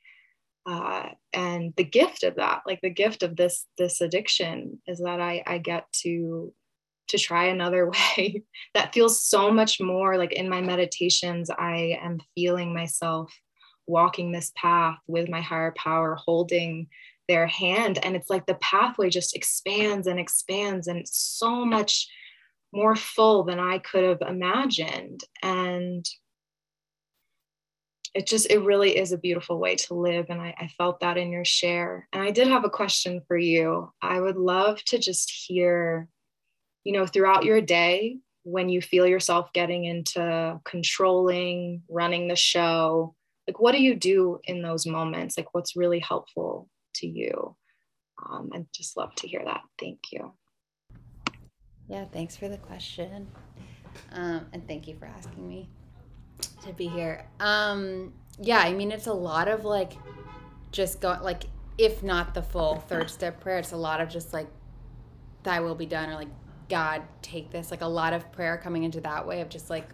Uh, 0.66 1.10
and 1.34 1.74
the 1.78 1.84
gift 1.84 2.24
of 2.24 2.36
that, 2.36 2.62
like 2.68 2.82
the 2.82 2.90
gift 2.90 3.24
of 3.24 3.36
this 3.36 3.66
this 3.78 4.02
addiction, 4.02 4.80
is 4.86 5.00
that 5.00 5.22
I, 5.22 5.42
I 5.48 5.58
get 5.58 5.92
to 6.04 6.54
to 7.08 7.18
try 7.18 7.46
another 7.46 7.90
way 8.18 8.44
that 8.74 8.94
feels 8.94 9.24
so 9.24 9.52
much 9.52 9.80
more 9.80 10.18
like 10.18 10.34
in 10.34 10.50
my 10.50 10.62
meditations 10.62 11.50
i 11.50 11.98
am 12.02 12.20
feeling 12.36 12.74
myself 12.74 13.34
walking 13.86 14.32
this 14.32 14.52
path 14.56 14.98
with 15.08 15.30
my 15.30 15.42
higher 15.42 15.74
power 15.78 16.16
holding 16.16 16.88
their 17.28 17.48
hand 17.48 18.00
and 18.04 18.16
it's 18.16 18.30
like 18.30 18.46
the 18.46 18.56
pathway 18.56 19.10
just 19.10 19.36
expands 19.36 20.08
and 20.08 20.20
expands 20.20 20.88
and 20.88 21.00
it's 21.00 21.18
so 21.18 21.66
much 21.66 22.08
more 22.74 22.96
full 22.96 23.44
than 23.44 23.60
i 23.60 23.78
could 23.78 24.04
have 24.04 24.22
imagined 24.28 25.22
and 25.42 26.06
it 28.18 28.26
just 28.26 28.50
it 28.50 28.60
really 28.60 28.98
is 28.98 29.12
a 29.12 29.18
beautiful 29.18 29.60
way 29.60 29.76
to 29.76 29.94
live 29.94 30.28
and 30.30 30.42
I, 30.42 30.56
I, 30.58 30.68
felt 30.78 31.00
that 31.02 31.18
in 31.18 31.32
your 31.32 31.46
share 31.46 32.08
and 32.12 32.24
i 32.24 32.32
did 32.32 32.48
have 32.48 32.66
a 32.66 32.70
question 32.70 33.22
for 33.28 33.38
you 33.38 33.92
i 34.02 34.20
would 34.20 34.38
love 34.38 34.84
to 34.86 34.98
just 34.98 35.30
hear 35.32 36.08
you 36.84 36.94
know 36.94 37.06
throughout 37.06 37.46
your 37.46 37.62
day 37.62 38.18
when 38.44 38.70
you 38.70 38.82
feel 38.82 39.06
yourself 39.06 39.52
getting 39.54 39.86
into 39.86 40.60
controlling 40.66 41.84
running 41.90 42.28
the 42.28 42.36
show 42.36 43.14
like 43.48 43.60
what 43.60 43.74
do 43.74 43.82
you 43.82 43.96
do 43.96 44.40
in 44.46 44.62
those 44.62 44.86
moments 44.86 45.38
like 45.38 45.54
what's 45.54 45.76
really 45.76 46.00
helpful 46.00 46.68
to 46.98 47.08
you. 47.08 47.56
Um, 48.30 48.50
and 48.54 48.66
just 48.74 48.98
love 48.98 49.14
to 49.16 49.28
hear 49.28 49.42
that. 49.46 49.62
Thank 49.80 50.00
you. 50.12 50.34
Yeah, 51.88 52.06
thanks 52.06 52.36
for 52.36 52.50
the 52.50 52.58
question. 52.58 53.28
Um, 54.12 54.46
and 54.54 54.68
thank 54.68 54.88
you 54.88 54.96
for 54.96 55.06
asking 55.06 55.48
me 55.48 55.70
to 56.68 56.74
be 56.74 56.88
here. 56.88 57.26
Um, 57.40 58.14
yeah, 58.40 58.60
I 58.60 58.74
mean, 58.74 58.92
it's 58.92 59.08
a 59.08 59.14
lot 59.14 59.48
of 59.48 59.66
like 59.66 59.94
just 60.72 61.02
going, 61.02 61.22
like, 61.22 61.44
if 61.78 62.04
not 62.04 62.34
the 62.34 62.42
full 62.42 62.78
third 62.78 63.10
step 63.10 63.40
prayer, 63.40 63.60
it's 63.60 63.72
a 63.72 63.78
lot 63.78 64.02
of 64.02 64.10
just 64.10 64.34
like, 64.34 64.48
thy 65.44 65.60
will 65.60 65.76
be 65.76 65.86
done, 65.86 66.10
or 66.10 66.16
like, 66.16 66.30
God, 66.70 67.04
take 67.22 67.52
this. 67.52 67.72
Like, 67.72 67.82
a 67.82 67.88
lot 67.88 68.14
of 68.14 68.32
prayer 68.32 68.58
coming 68.58 68.84
into 68.84 69.02
that 69.02 69.28
way 69.28 69.42
of 69.42 69.50
just 69.50 69.70
like, 69.70 69.90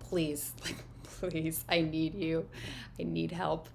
please, 0.00 0.52
like, 0.64 0.76
please, 1.02 1.64
I 1.68 1.80
need 1.82 2.14
you. 2.14 2.48
I 2.98 3.04
need 3.04 3.32
help. 3.32 3.68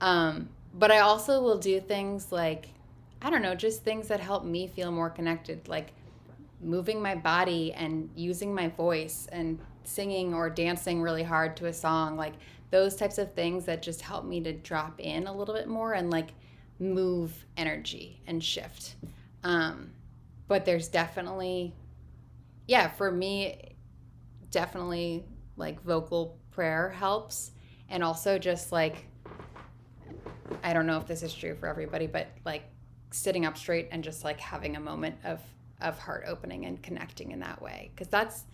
Um, 0.00 0.50
but 0.74 0.90
I 0.90 0.98
also 0.98 1.42
will 1.42 1.58
do 1.58 1.80
things 1.80 2.30
like, 2.30 2.68
I 3.22 3.30
don't 3.30 3.42
know, 3.42 3.54
just 3.54 3.82
things 3.82 4.08
that 4.08 4.20
help 4.20 4.44
me 4.44 4.66
feel 4.66 4.92
more 4.92 5.08
connected, 5.08 5.68
like 5.68 5.92
moving 6.60 7.00
my 7.00 7.14
body 7.14 7.72
and 7.72 8.10
using 8.14 8.54
my 8.54 8.68
voice 8.68 9.26
and 9.32 9.58
singing 9.86 10.34
or 10.34 10.50
dancing 10.50 11.02
really 11.02 11.22
hard 11.22 11.56
to 11.58 11.66
a 11.66 11.72
song, 11.72 12.16
like 12.16 12.34
those 12.70 12.96
types 12.96 13.18
of 13.18 13.32
things 13.34 13.64
that 13.66 13.82
just 13.82 14.00
help 14.00 14.24
me 14.24 14.40
to 14.40 14.52
drop 14.52 15.00
in 15.00 15.26
a 15.26 15.32
little 15.32 15.54
bit 15.54 15.68
more 15.68 15.92
and 15.92 16.10
like 16.10 16.30
move 16.78 17.46
energy 17.56 18.20
and 18.26 18.42
shift. 18.42 18.96
Um, 19.44 19.90
but 20.48 20.64
there's 20.64 20.88
definitely, 20.88 21.74
yeah, 22.66 22.88
for 22.88 23.10
me, 23.10 23.76
definitely 24.50 25.24
like 25.56 25.82
vocal 25.82 26.38
prayer 26.50 26.90
helps. 26.90 27.52
And 27.88 28.02
also 28.02 28.38
just 28.38 28.72
like 28.72 29.06
I 30.62 30.72
don't 30.72 30.86
know 30.86 30.98
if 30.98 31.06
this 31.06 31.22
is 31.22 31.34
true 31.34 31.54
for 31.54 31.68
everybody, 31.68 32.06
but 32.06 32.28
like 32.44 32.64
sitting 33.10 33.46
up 33.46 33.56
straight 33.56 33.88
and 33.92 34.02
just 34.02 34.24
like 34.24 34.40
having 34.40 34.76
a 34.76 34.80
moment 34.80 35.16
of 35.24 35.40
of 35.80 35.98
heart 35.98 36.24
opening 36.26 36.64
and 36.64 36.82
connecting 36.82 37.32
in 37.32 37.40
that 37.40 37.60
way 37.60 37.90
because 37.94 38.08
that's 38.08 38.44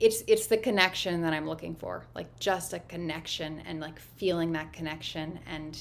it's 0.00 0.22
it's 0.26 0.46
the 0.46 0.56
connection 0.56 1.20
that 1.22 1.32
I'm 1.34 1.46
looking 1.46 1.76
for 1.76 2.06
like 2.14 2.38
just 2.40 2.72
a 2.72 2.78
connection 2.80 3.62
and 3.66 3.80
like 3.80 4.00
feeling 4.00 4.52
that 4.52 4.72
connection 4.72 5.38
and 5.46 5.78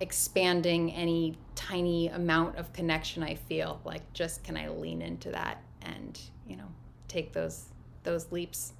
expanding 0.00 0.92
any 0.92 1.38
tiny 1.54 2.08
amount 2.08 2.56
of 2.56 2.72
connection 2.72 3.22
I 3.22 3.36
feel 3.36 3.80
like 3.84 4.12
just 4.12 4.42
can 4.42 4.56
I 4.56 4.68
lean 4.68 5.00
into 5.00 5.30
that 5.30 5.62
and 5.82 6.20
you 6.46 6.56
know 6.56 6.68
take 7.06 7.32
those 7.32 7.66
those 8.02 8.30
leaps 8.32 8.72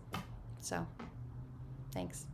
so 0.60 0.86
thanks 1.92 2.26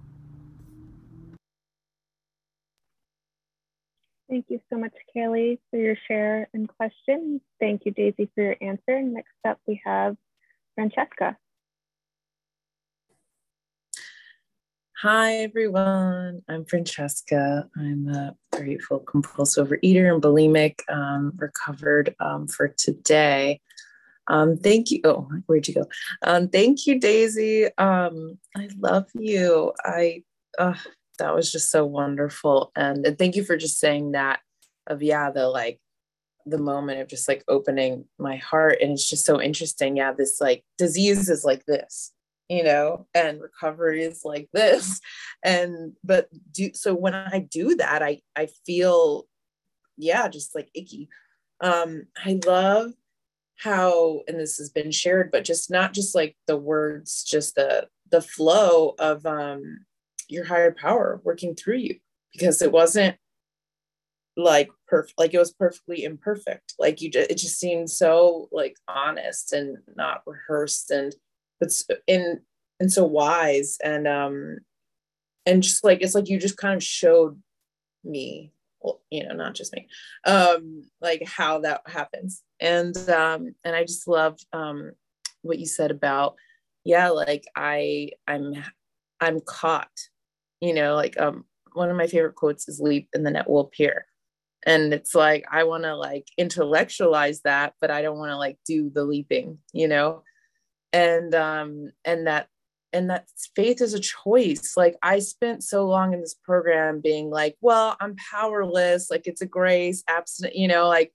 Thank 4.26 4.46
you 4.48 4.58
so 4.72 4.78
much, 4.78 4.94
Kaylee, 5.14 5.58
for 5.70 5.76
your 5.76 5.96
share 6.08 6.48
and 6.54 6.66
question. 6.66 7.42
Thank 7.60 7.82
you, 7.84 7.92
Daisy, 7.92 8.30
for 8.34 8.42
your 8.42 8.56
answer. 8.62 9.02
Next 9.02 9.34
up, 9.46 9.60
we 9.66 9.80
have 9.84 10.16
Francesca. 10.74 11.36
Hi, 15.04 15.34
everyone. 15.40 16.40
I'm 16.48 16.64
Francesca. 16.64 17.68
I'm 17.76 18.08
a 18.08 18.34
grateful 18.52 19.00
compulsive 19.00 19.68
overeater 19.68 20.10
and 20.10 20.22
bulimic, 20.22 20.76
um, 20.88 21.34
recovered 21.36 22.14
um, 22.20 22.48
for 22.48 22.68
today. 22.68 23.60
Um, 24.28 24.56
thank 24.56 24.90
you. 24.90 25.02
Oh, 25.04 25.28
where'd 25.44 25.68
you 25.68 25.74
go? 25.74 25.84
Um, 26.22 26.48
thank 26.48 26.86
you, 26.86 26.98
Daisy. 26.98 27.66
Um, 27.76 28.38
I 28.56 28.70
love 28.78 29.04
you. 29.12 29.74
I 29.84 30.22
uh, 30.58 30.72
that 31.18 31.34
was 31.34 31.52
just 31.52 31.70
so 31.70 31.84
wonderful, 31.84 32.72
and, 32.74 33.06
and 33.06 33.18
thank 33.18 33.36
you 33.36 33.44
for 33.44 33.58
just 33.58 33.78
saying 33.78 34.12
that. 34.12 34.40
Of 34.86 35.02
yeah, 35.02 35.30
the 35.30 35.48
like 35.48 35.80
the 36.46 36.56
moment 36.56 37.00
of 37.00 37.08
just 37.08 37.28
like 37.28 37.44
opening 37.46 38.06
my 38.18 38.36
heart, 38.36 38.78
and 38.80 38.92
it's 38.92 39.10
just 39.10 39.26
so 39.26 39.38
interesting. 39.38 39.98
Yeah, 39.98 40.12
this 40.12 40.40
like 40.40 40.64
disease 40.78 41.28
is 41.28 41.44
like 41.44 41.66
this, 41.66 42.10
you 42.54 42.64
know, 42.64 43.06
and 43.14 43.40
recovery 43.40 44.02
is 44.02 44.22
like 44.24 44.48
this, 44.52 45.00
and 45.44 45.92
but 46.02 46.28
do 46.52 46.70
so 46.74 46.94
when 46.94 47.14
I 47.14 47.40
do 47.40 47.76
that, 47.76 48.02
I 48.02 48.22
I 48.36 48.48
feel 48.66 49.26
yeah, 49.96 50.28
just 50.28 50.54
like 50.54 50.70
icky. 50.74 51.08
Um, 51.60 52.06
I 52.24 52.40
love 52.44 52.92
how 53.56 54.22
and 54.26 54.38
this 54.38 54.58
has 54.58 54.68
been 54.68 54.90
shared 54.90 55.30
but 55.30 55.44
just 55.44 55.70
not 55.70 55.92
just 55.92 56.14
like 56.14 56.36
the 56.46 56.56
words 56.56 57.22
just 57.22 57.54
the 57.54 57.86
the 58.10 58.20
flow 58.20 58.94
of 58.98 59.24
um 59.26 59.84
your 60.28 60.44
higher 60.44 60.72
power 60.72 61.20
working 61.24 61.54
through 61.54 61.76
you 61.76 61.96
because 62.32 62.60
it 62.60 62.72
wasn't 62.72 63.16
like 64.36 64.68
perfect 64.88 65.18
like 65.18 65.32
it 65.32 65.38
was 65.38 65.52
perfectly 65.52 66.02
imperfect 66.02 66.74
like 66.80 67.00
you 67.00 67.08
just 67.08 67.30
it 67.30 67.36
just 67.36 67.58
seemed 67.58 67.88
so 67.88 68.48
like 68.50 68.76
honest 68.88 69.52
and 69.52 69.78
not 69.96 70.22
rehearsed 70.26 70.90
and 70.90 71.14
it's 71.60 71.86
in 72.06 72.40
and 72.80 72.92
so 72.92 73.04
wise 73.04 73.78
and 73.82 74.06
um 74.08 74.58
and 75.46 75.62
just 75.62 75.84
like 75.84 76.02
it's 76.02 76.14
like 76.14 76.28
you 76.28 76.38
just 76.38 76.56
kind 76.56 76.74
of 76.74 76.82
showed 76.82 77.40
me 78.04 78.52
well, 78.84 79.00
you 79.10 79.26
know, 79.26 79.34
not 79.34 79.54
just 79.54 79.72
me, 79.72 79.88
um, 80.26 80.82
like 81.00 81.26
how 81.26 81.60
that 81.60 81.80
happens. 81.86 82.42
And 82.60 82.96
um, 83.08 83.54
and 83.64 83.74
I 83.74 83.82
just 83.82 84.06
love 84.06 84.38
um, 84.52 84.92
what 85.42 85.58
you 85.58 85.66
said 85.66 85.90
about, 85.90 86.36
yeah, 86.84 87.08
like 87.08 87.44
I 87.56 88.10
I'm 88.28 88.52
I'm 89.20 89.40
caught, 89.40 89.90
you 90.60 90.74
know, 90.74 90.94
like 90.94 91.18
um, 91.18 91.46
one 91.72 91.90
of 91.90 91.96
my 91.96 92.06
favorite 92.06 92.34
quotes 92.34 92.68
is 92.68 92.78
"Leap 92.78 93.08
and 93.14 93.26
the 93.26 93.30
net 93.30 93.48
will 93.48 93.60
appear," 93.60 94.06
and 94.66 94.92
it's 94.92 95.14
like 95.14 95.46
I 95.50 95.64
want 95.64 95.84
to 95.84 95.96
like 95.96 96.28
intellectualize 96.36 97.40
that, 97.42 97.72
but 97.80 97.90
I 97.90 98.02
don't 98.02 98.18
want 98.18 98.30
to 98.30 98.36
like 98.36 98.58
do 98.66 98.90
the 98.90 99.04
leaping, 99.04 99.58
you 99.72 99.88
know, 99.88 100.22
and 100.94 101.34
um, 101.34 101.90
and 102.04 102.26
that 102.26 102.48
and 102.94 103.10
that 103.10 103.26
faith 103.56 103.82
is 103.82 103.92
a 103.92 104.00
choice. 104.00 104.74
Like 104.76 104.96
i 105.02 105.18
spent 105.18 105.64
so 105.64 105.86
long 105.86 106.14
in 106.14 106.20
this 106.20 106.34
program 106.34 107.00
being 107.02 107.28
like 107.28 107.56
well 107.60 107.96
i'm 108.00 108.16
powerless. 108.30 109.10
Like 109.10 109.26
it's 109.26 109.42
a 109.42 109.46
grace 109.46 110.02
abstinent 110.08 110.54
you 110.54 110.68
know 110.68 110.88
like 110.88 111.12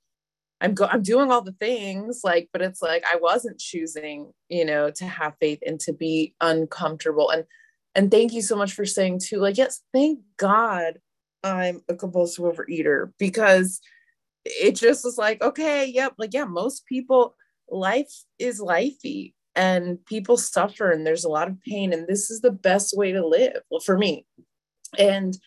i'm 0.62 0.74
go 0.76 0.86
i'm 0.86 1.02
doing 1.02 1.32
all 1.32 1.42
the 1.42 1.54
things. 1.54 2.22
Like 2.24 2.50
but 2.52 2.62
it's 2.62 2.82
like 2.82 3.04
i 3.06 3.16
wasn't 3.16 3.60
choosing 3.60 4.34
you 4.50 4.66
know 4.66 4.92
to 4.92 5.06
have 5.06 5.38
faith 5.40 5.60
and 5.66 5.80
to 5.82 5.94
be 5.94 6.36
uncomfortable. 6.42 7.32
And 7.32 7.46
and 7.96 8.12
thank 8.12 8.34
you 8.34 8.42
so 8.42 8.56
much 8.56 8.74
for 8.74 8.86
saying 8.86 9.20
too 9.20 9.40
like 9.40 9.58
yes 9.58 9.82
thank 9.94 10.20
god 10.38 11.00
i'm 11.44 11.82
a 11.90 11.96
compulsive 11.96 12.46
overeater 12.46 13.12
because 13.18 13.82
it 14.46 14.76
just 14.76 15.04
was 15.04 15.18
like 15.18 15.42
okay 15.42 15.86
yep 15.86 16.14
like 16.18 16.34
yeah 16.34 16.46
most 16.46 16.86
people 16.86 17.36
life 17.70 18.24
is 18.38 18.62
lifey 18.62 19.34
and 19.56 20.04
people 20.06 20.38
suffer 20.38 20.92
and 20.92 21.06
there's 21.06 21.24
a 21.24 21.30
lot 21.30 21.48
of 21.48 21.60
pain 21.62 21.94
and 21.94 22.08
this 22.08 22.30
is 22.30 22.42
the 22.42 22.52
best 22.52 22.96
way 22.96 23.12
to 23.12 23.26
live 23.26 23.62
well 23.70 23.80
for 23.80 23.98
me. 23.98 24.26
And 24.98 25.38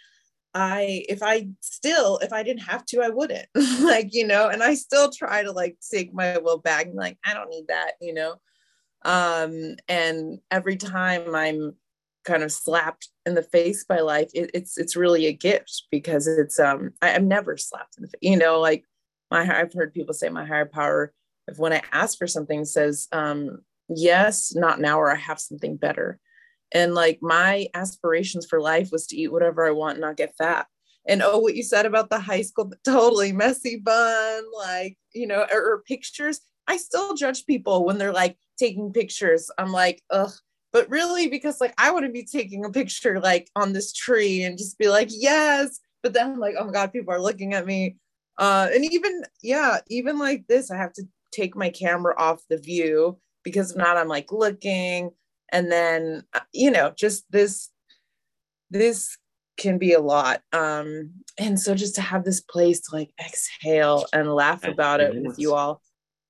i 0.55 1.03
if 1.09 1.23
i 1.23 1.49
still 1.61 2.19
if 2.19 2.31
i 2.31 2.43
didn't 2.43 2.63
have 2.63 2.85
to 2.85 3.01
i 3.01 3.09
wouldn't. 3.09 3.47
Like 3.81 4.09
you 4.13 4.27
know 4.27 4.49
and 4.49 4.63
i 4.63 4.75
still 4.75 5.11
try 5.11 5.43
to 5.43 5.53
like 5.53 5.77
take 5.91 6.13
my 6.13 6.39
will 6.39 6.59
back 6.59 6.87
and 6.87 6.95
like 6.95 7.19
i 7.25 7.35
don't 7.35 7.51
need 7.51 7.69
that 7.69 7.93
you 8.01 8.15
know? 8.15 8.37
Um 9.05 9.77
and 9.89 10.39
every 10.51 10.77
time 10.77 11.35
i'm 11.35 11.75
kind 12.25 12.43
of 12.43 12.53
slapped 12.53 13.09
in 13.27 13.35
the 13.35 13.43
face 13.43 13.85
by 13.85 14.01
life 14.01 14.31
it, 14.35 14.51
it's 14.55 14.79
it's 14.79 14.97
really 14.97 15.27
a 15.27 15.33
gift 15.33 15.85
because 15.91 16.27
it's 16.27 16.59
um 16.61 16.93
I, 17.03 17.11
am 17.11 17.27
never 17.29 17.57
slapped 17.57 17.97
in 17.99 18.03
the 18.03 18.09
face 18.09 18.19
you 18.21 18.37
know 18.37 18.61
like 18.61 18.85
my 19.31 19.41
i've 19.41 19.73
heard 19.73 19.93
people 19.93 20.15
say 20.15 20.29
my 20.29 20.45
higher 20.45 20.67
power 20.67 21.13
if 21.49 21.59
when 21.59 21.73
i 21.73 21.83
ask 21.93 22.19
for 22.19 22.27
something 22.27 22.65
says 22.65 23.09
um 23.13 23.63
yes, 23.99 24.55
not 24.55 24.81
now, 24.81 24.99
or 24.99 25.11
I 25.11 25.17
have 25.17 25.41
something 25.41 25.77
better. 25.77 26.19
And 26.73 26.95
like 26.95 27.19
my 27.21 27.69
aspirations 27.75 28.47
for 28.47 28.61
life 28.61 28.91
was 28.91 29.07
to 29.09 29.17
eat 29.17 29.33
whatever 29.33 29.67
I 29.67 29.73
want 29.73 29.95
and 29.95 30.01
not 30.03 30.17
get 30.17 30.35
fat. 30.37 30.67
And 31.07 31.23
oh, 31.23 31.39
what 31.39 31.57
you 31.57 31.63
said 31.63 31.85
about 31.85 32.11
the 32.11 32.21
high 32.21 32.43
school, 32.43 32.73
totally 32.85 33.33
messy 33.33 33.77
bun, 33.77 34.45
like, 34.57 34.97
you 35.15 35.27
know, 35.27 35.47
or, 35.53 35.61
or 35.61 35.83
pictures. 35.87 36.41
I 36.69 36.77
still 36.77 37.15
judge 37.15 37.45
people 37.45 37.85
when 37.85 37.99
they're 37.99 38.13
like 38.13 38.37
taking 38.59 38.93
pictures. 38.93 39.51
I'm 39.59 39.73
like, 39.73 40.01
ugh, 40.11 40.33
but 40.73 40.89
really 40.89 41.29
because 41.29 41.61
like 41.61 41.75
I 41.77 41.91
want 41.91 42.07
to 42.07 42.13
be 42.13 42.25
taking 42.25 42.65
a 42.65 42.71
picture 42.71 43.21
like 43.21 43.49
on 43.57 43.73
this 43.73 43.93
tree 43.93 44.43
and 44.43 44.57
just 44.57 44.79
be 44.79 44.89
like, 44.89 45.09
yes. 45.11 45.81
But 46.03 46.15
then 46.15 46.31
I'm 46.31 46.41
like, 46.41 46.55
oh 46.59 46.65
my 46.65 46.73
God, 46.73 46.93
people 46.93 47.13
are 47.13 47.21
looking 47.21 47.55
at 47.55 47.67
me. 47.67 47.97
Uh, 48.39 48.69
and 48.73 48.85
even, 48.85 49.23
yeah, 49.43 49.79
even 49.89 50.19
like 50.19 50.47
this, 50.49 50.71
I 50.71 50.77
have 50.77 50.93
to 50.95 51.05
take 51.33 51.55
my 51.55 51.71
camera 51.71 52.15
off 52.17 52.41
the 52.49 52.59
view 52.59 53.19
because 53.43 53.73
if 53.73 53.77
not 53.77 53.97
i'm 53.97 54.09
like 54.09 54.33
looking. 54.33 55.11
And 55.51 55.71
then 55.71 56.25
uh, 56.33 56.41
you 56.53 56.71
know 56.71 56.93
just 56.97 57.31
this 57.31 57.71
this 58.71 59.19
can 59.59 59.79
be 59.79 59.93
a 59.93 60.01
lot. 60.01 60.41
Um 60.53 61.11
and 61.39 61.61
so 61.61 61.75
just 61.75 61.95
to 61.97 62.01
have 62.01 62.25
this 62.25 62.41
place 62.41 62.81
to 62.81 62.97
like 62.97 63.11
exhale 63.21 64.07
and 64.13 64.33
laugh 64.33 64.65
about 64.65 65.01
it 65.01 65.15
with 65.15 65.39
you 65.39 65.55
all. 65.55 65.83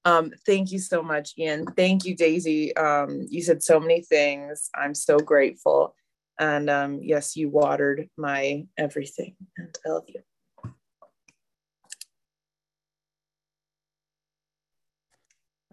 Um 0.05 0.33
thank 0.44 0.72
you 0.72 0.81
so 0.81 1.03
much 1.03 1.35
ian. 1.38 1.66
Thank 1.77 2.05
you 2.05 2.16
daisy. 2.16 2.77
Um 2.77 3.27
you 3.29 3.42
said 3.42 3.62
so 3.62 3.79
many 3.79 4.03
things. 4.03 4.70
I'm 4.75 4.94
so 4.94 5.18
grateful. 5.18 5.94
And 6.38 6.68
um 6.68 7.01
yes 7.03 7.37
you 7.37 7.48
watered 7.48 8.09
my 8.16 8.66
everything. 8.77 9.37
And 9.57 9.77
i 9.87 9.88
love 9.90 10.05
you 10.09 10.20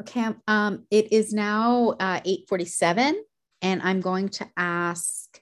Okay, 0.01 0.27
um, 0.47 0.85
it 0.89 1.11
is 1.11 1.33
now 1.33 1.95
uh, 1.99 2.21
8.47 2.21 3.15
and 3.61 3.81
I'm 3.81 3.99
going 3.99 4.29
to 4.29 4.47
ask 4.55 5.41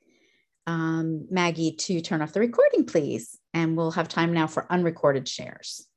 um, 0.65 1.28
Maggie 1.30 1.74
to 1.74 2.02
turn 2.02 2.22
off 2.22 2.34
the 2.34 2.39
recording, 2.39 2.86
please. 2.86 3.38
And 3.54 3.78
we'll 3.78 3.91
have 3.91 4.08
time 4.08 4.34
now 4.34 4.48
for 4.48 4.72
unrecorded 4.72 5.28
shares. 5.28 5.88